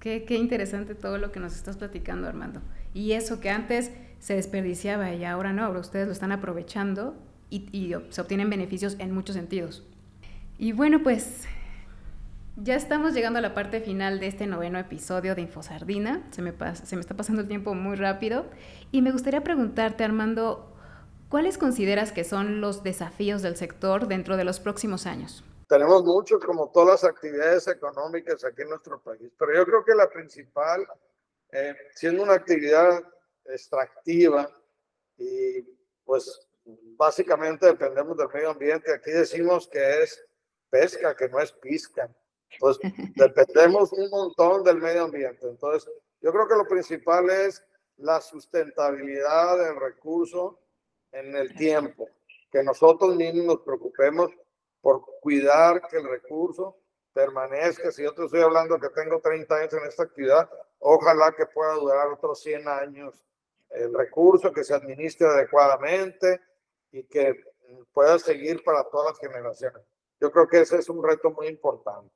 Qué, 0.00 0.24
qué 0.24 0.36
interesante 0.36 0.94
todo 0.94 1.18
lo 1.18 1.30
que 1.30 1.40
nos 1.40 1.54
estás 1.54 1.76
platicando, 1.76 2.26
Armando. 2.26 2.60
Y 2.92 3.12
eso 3.12 3.40
que 3.40 3.50
antes 3.50 3.92
se 4.18 4.34
desperdiciaba 4.34 5.12
y 5.14 5.24
ahora 5.24 5.52
no, 5.52 5.64
ahora 5.64 5.80
ustedes 5.80 6.06
lo 6.06 6.12
están 6.12 6.32
aprovechando 6.32 7.16
y, 7.48 7.94
se 8.10 8.20
obtienen 8.20 8.48
beneficios 8.48 8.96
en 8.98 9.12
muchos 9.12 9.34
sentidos. 9.34 9.84
Y 10.58 10.72
bueno, 10.72 11.02
pues 11.02 11.46
ya 12.56 12.76
estamos 12.76 13.14
llegando 13.14 13.38
a 13.38 13.42
la 13.42 13.54
parte 13.54 13.80
final 13.80 14.20
de 14.20 14.26
este 14.26 14.46
noveno 14.46 14.78
episodio 14.78 15.34
de 15.34 15.42
Infosardina. 15.42 16.22
Se 16.30 16.42
me, 16.42 16.52
se 16.74 16.96
me 16.96 17.00
está 17.00 17.16
pasando 17.16 17.42
el 17.42 17.48
tiempo 17.48 17.74
muy 17.74 17.96
rápido. 17.96 18.46
Y 18.92 19.02
me 19.02 19.10
gustaría 19.10 19.42
preguntarte, 19.42 20.04
Armando, 20.04 20.69
¿cuáles 21.30 21.56
consideras 21.56 22.12
que 22.12 22.24
son 22.24 22.60
los 22.60 22.82
desafíos 22.82 23.40
del 23.40 23.56
sector 23.56 24.08
dentro 24.08 24.36
de 24.36 24.44
los 24.44 24.60
próximos 24.60 25.06
años? 25.06 25.42
Tenemos 25.68 26.04
muchos, 26.04 26.44
como 26.44 26.70
todas 26.70 27.02
las 27.02 27.12
actividades 27.12 27.68
económicas 27.68 28.44
aquí 28.44 28.62
en 28.62 28.70
nuestro 28.70 29.00
país, 29.00 29.30
pero 29.38 29.54
yo 29.54 29.64
creo 29.64 29.84
que 29.84 29.94
la 29.94 30.10
principal, 30.10 30.86
eh, 31.52 31.74
siendo 31.94 32.24
una 32.24 32.34
actividad 32.34 33.02
extractiva 33.46 34.50
y 35.16 35.62
pues 36.04 36.48
básicamente 36.96 37.66
dependemos 37.66 38.16
del 38.16 38.28
medio 38.28 38.50
ambiente, 38.50 38.92
aquí 38.92 39.12
decimos 39.12 39.68
que 39.68 40.02
es 40.02 40.22
pesca, 40.68 41.14
que 41.14 41.28
no 41.28 41.40
es 41.40 41.52
pisca. 41.52 42.10
Pues 42.58 42.78
dependemos 43.14 43.92
un 43.92 44.10
montón 44.10 44.64
del 44.64 44.78
medio 44.78 45.04
ambiente. 45.04 45.46
Entonces, 45.46 45.88
yo 46.20 46.32
creo 46.32 46.48
que 46.48 46.56
lo 46.56 46.66
principal 46.66 47.30
es 47.30 47.64
la 47.96 48.20
sustentabilidad 48.20 49.58
del 49.58 49.76
recurso 49.76 50.58
en 51.12 51.34
el 51.36 51.54
tiempo, 51.54 52.08
que 52.50 52.62
nosotros 52.62 53.16
mismos 53.16 53.44
nos 53.44 53.60
preocupemos 53.60 54.30
por 54.80 55.04
cuidar 55.20 55.86
que 55.88 55.98
el 55.98 56.08
recurso 56.08 56.76
permanezca. 57.12 57.90
Si 57.90 58.02
yo 58.02 58.14
te 58.14 58.24
estoy 58.24 58.40
hablando 58.40 58.78
que 58.78 58.88
tengo 58.90 59.20
30 59.20 59.54
años 59.54 59.72
en 59.74 59.84
esta 59.84 60.04
actividad, 60.04 60.48
ojalá 60.78 61.32
que 61.32 61.46
pueda 61.46 61.74
durar 61.74 62.08
otros 62.08 62.40
100 62.40 62.68
años 62.68 63.24
el 63.70 63.94
recurso, 63.94 64.52
que 64.52 64.64
se 64.64 64.74
administre 64.74 65.26
adecuadamente 65.26 66.40
y 66.90 67.04
que 67.04 67.44
pueda 67.92 68.18
seguir 68.18 68.64
para 68.64 68.84
todas 68.84 69.12
las 69.12 69.18
generaciones. 69.20 69.82
Yo 70.20 70.30
creo 70.30 70.48
que 70.48 70.60
ese 70.60 70.78
es 70.78 70.88
un 70.88 71.02
reto 71.02 71.30
muy 71.30 71.46
importante. 71.46 72.12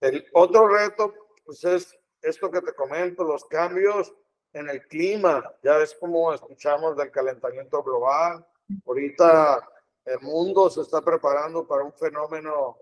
El 0.00 0.24
otro 0.32 0.68
reto, 0.68 1.12
pues 1.44 1.64
es 1.64 1.98
esto 2.22 2.50
que 2.50 2.60
te 2.60 2.72
comento, 2.72 3.24
los 3.24 3.44
cambios 3.46 4.14
en 4.54 4.70
el 4.70 4.86
clima. 4.86 5.52
Ya 5.62 5.78
es 5.78 5.94
como 5.94 6.32
escuchamos 6.32 6.96
del 6.96 7.10
calentamiento 7.10 7.82
global. 7.82 8.46
Ahorita 8.86 9.68
el 10.06 10.20
mundo 10.20 10.70
se 10.70 10.80
está 10.80 11.02
preparando 11.02 11.66
para 11.66 11.84
un 11.84 11.92
fenómeno 11.92 12.78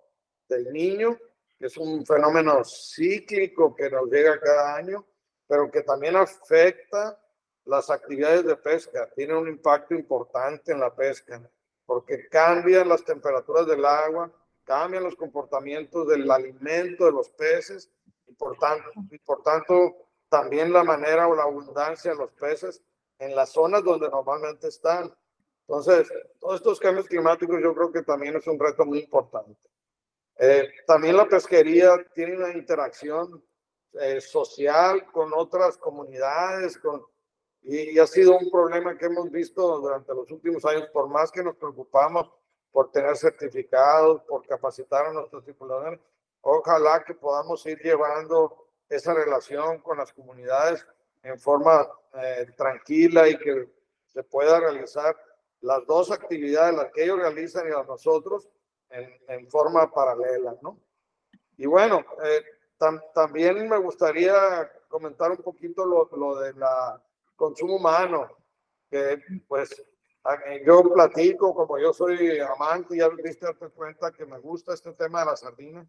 del 0.49 0.73
niño, 0.73 1.19
que 1.59 1.67
es 1.67 1.77
un 1.77 2.07
fenómeno 2.07 2.63
cíclico 2.65 3.75
que 3.75 3.91
nos 3.91 4.09
llega 4.09 4.39
cada 4.39 4.77
año, 4.77 5.05
pero 5.47 5.71
que 5.71 5.83
también 5.83 6.17
afecta 6.17 7.19
las 7.65 7.91
actividades 7.91 8.45
de 8.45 8.57
pesca. 8.57 9.09
Tiene 9.15 9.37
un 9.37 9.49
impacto 9.49 9.95
importante 9.95 10.73
en 10.73 10.81
la 10.81 10.95
pesca 10.95 11.43
porque 11.87 12.29
cambian 12.29 12.89
las 12.89 13.05
temperaturas 13.05 13.67
del 13.67 13.85
agua, 13.85 14.33
cambian 14.65 15.03
los 15.03 15.17
comportamientos 15.17 16.09
del 16.09 16.31
alimento 16.31 17.07
de 17.07 17.13
los 17.13 17.29
peces 17.31 17.91
y 18.27 18.35
por 18.35 18.57
tanto, 18.59 18.89
y 19.11 19.19
por 19.19 19.43
tanto 19.43 19.97
también 20.33 20.73
la 20.73 20.83
manera 20.83 21.29
o 21.29 21.37
la 21.37 21.42
abundancia 21.42 22.12
de 22.12 22.16
los 22.16 22.33
peces 22.33 22.83
en 23.18 23.37
las 23.37 23.51
zonas 23.51 23.85
donde 23.85 24.09
normalmente 24.09 24.68
están. 24.68 25.14
Entonces, 25.68 26.11
todos 26.40 26.55
estos 26.55 26.81
cambios 26.81 27.07
climáticos 27.07 27.61
yo 27.62 27.75
creo 27.75 27.92
que 27.92 28.03
también 28.03 28.37
es 28.37 28.47
un 28.47 28.59
reto 28.59 28.87
muy 28.87 29.01
importante. 29.01 29.61
Eh, 30.38 30.71
también 30.87 31.18
la 31.18 31.29
pesquería 31.29 32.03
tiene 32.14 32.38
una 32.38 32.51
interacción 32.51 33.45
eh, 33.92 34.23
social 34.23 35.05
con 35.12 35.35
otras 35.35 35.77
comunidades, 35.77 36.79
con 36.79 37.05
y, 37.61 37.99
ha 37.99 38.07
sido 38.07 38.38
un 38.38 38.51
problema 38.51 38.97
que 38.97 39.05
hemos 39.05 39.31
visto 39.31 39.81
durante 39.81 40.14
los 40.14 40.31
últimos 40.31 40.64
años, 40.64 40.88
por 40.95 41.11
más 41.11 41.31
que 41.31 41.45
nos 41.45 41.57
preocupamos 41.57 42.31
por 42.71 42.90
tener 42.90 43.18
certificados, 43.18 44.23
por 44.23 44.47
capacitar 44.47 45.05
a 45.05 45.12
nuestros 45.12 45.45
tripuladores, 45.45 46.01
ojalá 46.40 47.05
que 47.05 47.12
podamos 47.12 47.64
ir 47.66 47.79
llevando 47.83 48.62
esa 48.96 49.14
relación 49.14 49.81
con 49.81 49.98
las 49.98 50.12
comunidades 50.12 50.87
en 51.22 51.38
forma 51.38 51.88
eh, 52.14 52.46
tranquila 52.57 53.28
y 53.28 53.38
que 53.38 53.68
se 54.07 54.22
pueda 54.22 54.61
realizar 54.61 55.16
las 55.61 55.87
dos 55.87 56.11
actividades, 56.11 56.74
las 56.74 56.92
que 56.92 57.05
ellos 57.05 57.18
realizan 57.18 57.66
y 57.66 57.70
las 57.70 57.87
nosotros, 57.87 58.48
en, 58.90 59.11
en 59.28 59.48
forma 59.48 59.90
paralela, 59.90 60.57
¿no? 60.61 60.78
Y 61.57 61.66
bueno, 61.66 62.05
eh, 62.24 62.44
también 63.14 63.68
me 63.68 63.78
gustaría 63.78 64.70
comentar 64.88 65.31
un 65.31 65.38
poquito 65.38 65.87
lo, 65.87 66.11
lo 66.16 66.40
de 66.40 66.52
la 66.55 67.00
consumo 67.37 67.76
humano, 67.76 68.28
que 68.90 69.20
pues 69.48 69.83
yo 70.64 70.83
platico, 70.92 71.55
como 71.55 71.78
yo 71.78 71.92
soy 71.92 72.38
amante, 72.38 72.96
ya 72.96 73.09
viste 73.09 73.46
darte 73.46 73.68
cuenta 73.70 74.12
que 74.12 74.24
me 74.24 74.38
gusta 74.38 74.74
este 74.74 74.92
tema 74.92 75.20
de 75.20 75.26
la 75.26 75.37
sardina. 75.37 75.88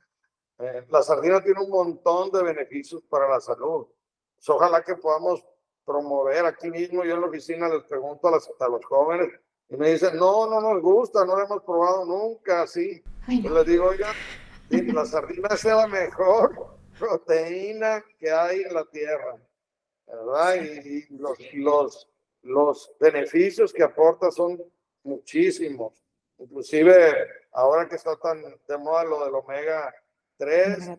Eh, 0.60 0.86
la 0.90 1.02
sardina 1.02 1.42
tiene 1.42 1.62
un 1.62 1.70
montón 1.70 2.32
de 2.32 2.44
beneficios 2.44 3.02
para 3.10 3.28
la 3.28 3.42
salud. 3.42 3.88
Pues, 4.36 4.50
ojalá 4.50 4.84
que 4.84 4.96
podamos 4.96 5.44
promover 5.86 6.46
aquí 6.46 6.70
mismo. 6.70 7.04
Yo 7.04 7.16
en 7.16 7.22
la 7.22 7.28
oficina 7.28 7.68
les 7.68 7.84
pregunto 7.84 8.28
a, 8.28 8.68
los 8.70 8.86
jóvenes 8.86 9.30
y 9.70 9.78
me 9.78 9.92
dicen, 9.92 10.18
no, 10.18 10.48
no 10.48 10.62
nos 10.62 10.82
gusta, 10.82 11.26
no 11.26 11.36
lo 11.36 11.44
hemos 11.44 11.64
probado 11.64 12.06
nunca 12.06 12.64
así. 12.64 13.04
Les 13.28 13.66
digo, 13.66 13.86
oiga, 13.86 14.12
la 14.70 15.06
sardina 15.06 15.50
es 15.52 15.64
la 15.64 15.88
mejor 15.88 16.78
proteína 17.00 18.04
que 18.20 18.32
hay 18.32 18.62
en 18.62 18.74
la 18.74 18.86
tierra. 18.86 19.38
¿verdad? 20.06 20.56
Y, 20.56 21.08
los, 21.18 21.38
los, 21.54 22.10
los 22.42 22.96
beneficios 23.00 23.74
que 23.74 23.84
aporta 23.84 24.32
son 24.32 24.62
muchísimos. 25.04 25.94
Inclusive 26.38 27.16
ahora 27.52 27.88
que 27.88 27.96
está 27.96 28.16
tan 28.18 28.42
de 28.42 28.78
moda 28.78 29.04
lo 29.04 29.26
del 29.26 29.36
omega 29.36 29.94
3, 30.38 30.90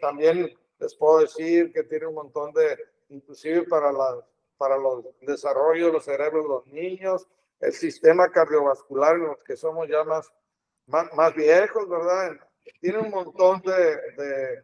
también 0.00 0.54
les 0.78 0.94
puedo 0.94 1.20
decir 1.20 1.72
que 1.72 1.82
tiene 1.84 2.06
un 2.06 2.14
montón 2.14 2.52
de, 2.52 2.78
inclusive 3.08 3.62
para, 3.62 3.92
la, 3.92 4.24
para 4.56 4.76
los 4.76 5.04
desarrollos 5.20 5.86
de 5.88 5.92
los 5.92 6.04
cerebros 6.04 6.44
de 6.44 6.48
los 6.48 6.66
niños, 6.68 7.26
el 7.60 7.72
sistema 7.72 8.30
cardiovascular 8.30 9.16
en 9.16 9.26
los 9.26 9.42
que 9.42 9.56
somos 9.56 9.88
ya 9.88 10.04
más, 10.04 10.32
más, 10.86 11.34
viejos, 11.34 11.88
¿verdad? 11.88 12.36
Tiene 12.80 12.98
un 12.98 13.10
montón 13.10 13.60
de 13.62 14.62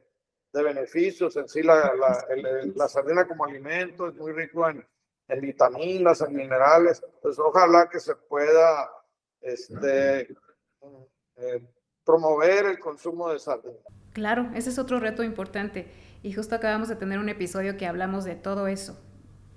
de 0.54 0.62
beneficios. 0.62 1.36
En 1.36 1.48
sí, 1.48 1.62
la, 1.62 1.94
la, 1.94 2.26
la 2.74 2.88
sardina 2.88 3.26
como 3.26 3.44
alimento 3.44 4.08
es 4.08 4.14
muy 4.14 4.32
rico 4.32 4.68
en, 4.68 4.86
en, 5.28 5.40
vitaminas, 5.40 6.20
en 6.20 6.34
minerales. 6.34 7.04
Pues 7.20 7.38
ojalá 7.38 7.88
que 7.90 7.98
se 7.98 8.14
pueda 8.14 8.88
este, 9.40 10.28
eh, 11.36 11.66
promover 12.04 12.66
el 12.66 12.78
consumo 12.78 13.30
de 13.30 13.38
sardina. 13.38 13.76
Claro, 14.12 14.50
ese 14.54 14.70
es 14.70 14.78
otro 14.78 15.00
reto 15.00 15.22
importante. 15.22 15.88
Y 16.22 16.32
justo 16.32 16.54
acabamos 16.54 16.88
de 16.88 16.96
tener 16.96 17.18
un 17.18 17.28
episodio 17.28 17.76
que 17.76 17.86
hablamos 17.86 18.24
de 18.24 18.34
todo 18.34 18.66
eso. 18.66 18.98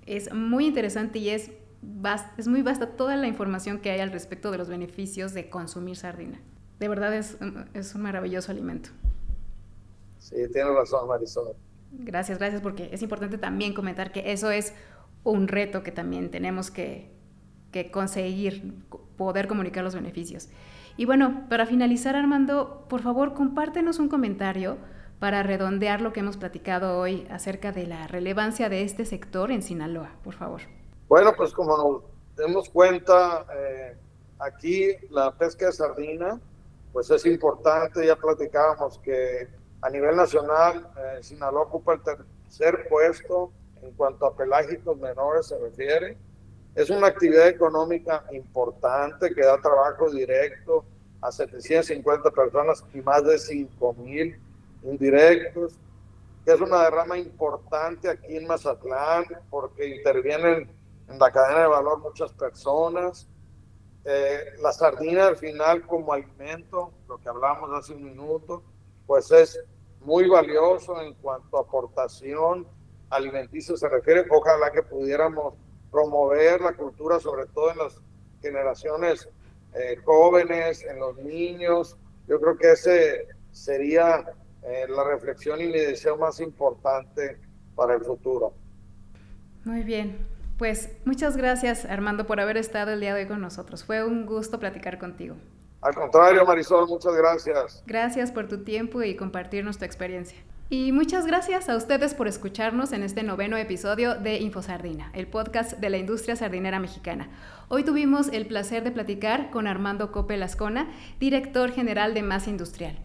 Es 0.04 0.32
muy 0.34 0.66
interesante 0.66 1.18
y 1.18 1.30
es, 1.30 1.50
es 2.36 2.48
muy 2.48 2.62
vasta 2.62 2.96
toda 2.96 3.16
la 3.16 3.26
información 3.26 3.78
que 3.78 3.90
hay 3.90 4.00
al 4.00 4.10
respecto 4.10 4.50
de 4.50 4.58
los 4.58 4.68
beneficios 4.68 5.32
de 5.32 5.48
consumir 5.48 5.96
sardina. 5.96 6.40
De 6.78 6.88
verdad 6.88 7.14
es, 7.14 7.38
es 7.74 7.94
un 7.94 8.02
maravilloso 8.02 8.52
alimento. 8.52 8.90
Sí, 10.18 10.36
tiene 10.52 10.70
razón, 10.72 11.08
Marisol. 11.08 11.54
Gracias, 11.90 12.38
gracias, 12.38 12.60
porque 12.60 12.90
es 12.92 13.02
importante 13.02 13.38
también 13.38 13.72
comentar 13.72 14.12
que 14.12 14.32
eso 14.32 14.50
es 14.50 14.74
un 15.24 15.48
reto 15.48 15.82
que 15.82 15.90
también 15.90 16.30
tenemos 16.30 16.70
que, 16.70 17.10
que 17.72 17.90
conseguir, 17.90 18.74
poder 19.16 19.48
comunicar 19.48 19.84
los 19.84 19.94
beneficios. 19.94 20.48
Y 20.98 21.04
bueno, 21.04 21.44
para 21.48 21.64
finalizar, 21.64 22.16
Armando, 22.16 22.84
por 22.88 23.02
favor, 23.02 23.32
compártenos 23.32 24.00
un 24.00 24.08
comentario 24.08 24.78
para 25.20 25.44
redondear 25.44 26.00
lo 26.00 26.12
que 26.12 26.18
hemos 26.18 26.36
platicado 26.36 26.98
hoy 26.98 27.24
acerca 27.30 27.70
de 27.70 27.86
la 27.86 28.08
relevancia 28.08 28.68
de 28.68 28.82
este 28.82 29.04
sector 29.04 29.52
en 29.52 29.62
Sinaloa, 29.62 30.10
por 30.24 30.34
favor. 30.34 30.62
Bueno, 31.08 31.34
pues 31.36 31.52
como 31.52 31.76
nos 31.76 32.02
demos 32.36 32.68
cuenta, 32.68 33.46
eh, 33.56 33.96
aquí 34.40 34.88
la 35.10 35.30
pesca 35.30 35.66
de 35.66 35.72
sardina, 35.72 36.40
pues 36.92 37.08
es 37.12 37.24
importante, 37.26 38.04
ya 38.04 38.16
platicábamos 38.16 38.98
que 38.98 39.46
a 39.80 39.90
nivel 39.90 40.16
nacional, 40.16 40.90
eh, 40.98 41.22
Sinaloa 41.22 41.62
ocupa 41.62 41.94
el 41.94 42.02
tercer 42.02 42.88
puesto 42.88 43.52
en 43.82 43.92
cuanto 43.92 44.26
a 44.26 44.36
pelágicos 44.36 44.98
menores 44.98 45.46
se 45.46 45.58
refiere. 45.60 46.18
Es 46.78 46.90
una 46.90 47.08
actividad 47.08 47.48
económica 47.48 48.24
importante 48.30 49.34
que 49.34 49.44
da 49.44 49.60
trabajo 49.60 50.08
directo 50.12 50.84
a 51.20 51.32
750 51.32 52.30
personas 52.30 52.84
y 52.94 53.00
más 53.00 53.24
de 53.24 53.36
5 53.36 53.94
mil 53.94 54.40
indirectos, 54.84 55.74
que 56.44 56.52
es 56.52 56.60
una 56.60 56.84
derrama 56.84 57.18
importante 57.18 58.08
aquí 58.08 58.36
en 58.36 58.46
Mazatlán 58.46 59.24
porque 59.50 59.88
intervienen 59.88 60.70
en 61.08 61.18
la 61.18 61.32
cadena 61.32 61.62
de 61.62 61.66
valor 61.66 61.98
muchas 61.98 62.32
personas. 62.32 63.26
Eh, 64.04 64.52
la 64.62 64.70
sardina 64.70 65.26
al 65.26 65.36
final 65.36 65.84
como 65.84 66.12
alimento, 66.12 66.92
lo 67.08 67.18
que 67.18 67.28
hablamos 67.28 67.70
hace 67.72 67.92
un 67.92 68.04
minuto, 68.04 68.62
pues 69.04 69.32
es 69.32 69.60
muy 70.02 70.28
valioso 70.28 71.02
en 71.02 71.14
cuanto 71.14 71.58
a 71.58 71.62
aportación 71.62 72.68
alimenticia 73.10 73.76
se 73.76 73.88
refiere. 73.88 74.26
Ojalá 74.30 74.70
que 74.70 74.84
pudiéramos 74.84 75.54
promover 75.90 76.60
la 76.60 76.72
cultura, 76.72 77.20
sobre 77.20 77.46
todo 77.46 77.72
en 77.72 77.78
las 77.78 78.00
generaciones 78.42 79.28
eh, 79.74 79.96
jóvenes, 80.04 80.84
en 80.84 80.98
los 80.98 81.16
niños. 81.18 81.96
Yo 82.26 82.40
creo 82.40 82.56
que 82.56 82.72
ese 82.72 83.28
sería 83.52 84.24
eh, 84.62 84.86
la 84.88 85.04
reflexión 85.04 85.60
y 85.60 85.66
mi 85.66 85.78
deseo 85.78 86.16
más 86.16 86.40
importante 86.40 87.38
para 87.74 87.94
el 87.94 88.04
futuro. 88.04 88.52
Muy 89.64 89.82
bien. 89.82 90.26
Pues 90.58 90.90
muchas 91.04 91.36
gracias 91.36 91.84
Armando 91.84 92.26
por 92.26 92.40
haber 92.40 92.56
estado 92.56 92.90
el 92.90 93.00
día 93.00 93.14
de 93.14 93.22
hoy 93.22 93.28
con 93.28 93.40
nosotros. 93.40 93.84
Fue 93.84 94.04
un 94.04 94.26
gusto 94.26 94.58
platicar 94.58 94.98
contigo. 94.98 95.36
Al 95.80 95.94
contrario, 95.94 96.44
Marisol, 96.44 96.88
muchas 96.88 97.14
gracias. 97.14 97.84
Gracias 97.86 98.32
por 98.32 98.48
tu 98.48 98.64
tiempo 98.64 99.02
y 99.04 99.14
compartirnos 99.14 99.78
tu 99.78 99.84
experiencia. 99.84 100.38
Y 100.70 100.92
muchas 100.92 101.24
gracias 101.24 101.70
a 101.70 101.76
ustedes 101.76 102.12
por 102.12 102.28
escucharnos 102.28 102.92
en 102.92 103.02
este 103.02 103.22
noveno 103.22 103.56
episodio 103.56 104.16
de 104.16 104.36
InfoSardina, 104.36 105.10
el 105.14 105.26
podcast 105.26 105.78
de 105.78 105.88
la 105.88 105.96
industria 105.96 106.36
sardinera 106.36 106.78
mexicana. 106.78 107.30
Hoy 107.68 107.84
tuvimos 107.84 108.28
el 108.28 108.44
placer 108.44 108.84
de 108.84 108.90
platicar 108.90 109.48
con 109.48 109.66
Armando 109.66 110.12
Cope 110.12 110.36
Lascona, 110.36 110.86
director 111.18 111.72
general 111.72 112.12
de 112.12 112.22
Más 112.22 112.48
Industrial. 112.48 112.98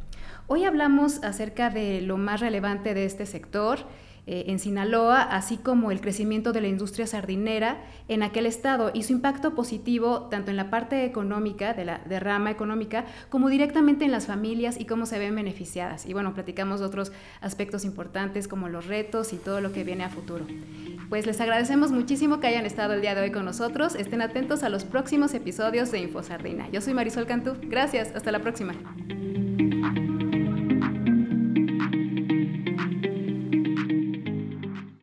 Hoy 0.47 0.65
hablamos 0.65 1.23
acerca 1.23 1.69
de 1.69 2.01
lo 2.01 2.17
más 2.17 2.41
relevante 2.41 2.93
de 2.93 3.05
este 3.05 3.25
sector, 3.25 3.79
eh, 4.25 4.45
en 4.47 4.59
Sinaloa, 4.59 5.21
así 5.21 5.57
como 5.57 5.91
el 5.91 5.99
crecimiento 5.99 6.53
de 6.53 6.61
la 6.61 6.67
industria 6.67 7.05
sardinera 7.07 7.81
en 8.07 8.23
aquel 8.23 8.45
estado 8.45 8.91
y 8.93 9.03
su 9.03 9.11
impacto 9.11 9.53
positivo 9.53 10.27
tanto 10.29 10.49
en 10.49 10.57
la 10.57 10.69
parte 10.69 11.03
económica, 11.03 11.73
de 11.73 11.85
la 11.85 12.01
derrama 12.05 12.49
económica, 12.49 13.05
como 13.29 13.49
directamente 13.49 14.05
en 14.05 14.11
las 14.11 14.27
familias 14.27 14.79
y 14.79 14.85
cómo 14.85 15.05
se 15.05 15.19
ven 15.19 15.35
beneficiadas. 15.35 16.05
Y 16.05 16.13
bueno, 16.13 16.33
platicamos 16.33 16.79
de 16.79 16.85
otros 16.85 17.11
aspectos 17.41 17.83
importantes 17.83 18.47
como 18.47 18.69
los 18.69 18.87
retos 18.87 19.33
y 19.33 19.37
todo 19.37 19.59
lo 19.59 19.73
que 19.73 19.83
viene 19.83 20.03
a 20.05 20.09
futuro. 20.09 20.45
Pues 21.09 21.25
les 21.25 21.41
agradecemos 21.41 21.91
muchísimo 21.91 22.39
que 22.39 22.47
hayan 22.47 22.65
estado 22.65 22.93
el 22.93 23.01
día 23.01 23.15
de 23.15 23.21
hoy 23.21 23.31
con 23.31 23.45
nosotros. 23.45 23.95
Estén 23.95 24.21
atentos 24.21 24.63
a 24.63 24.69
los 24.69 24.85
próximos 24.85 25.33
episodios 25.33 25.91
de 25.91 25.99
Info 25.99 26.23
Sardina. 26.23 26.69
Yo 26.71 26.81
soy 26.81 26.93
Marisol 26.93 27.27
Cantú. 27.27 27.55
Gracias. 27.63 28.11
Hasta 28.15 28.31
la 28.31 28.39
próxima. 28.39 28.73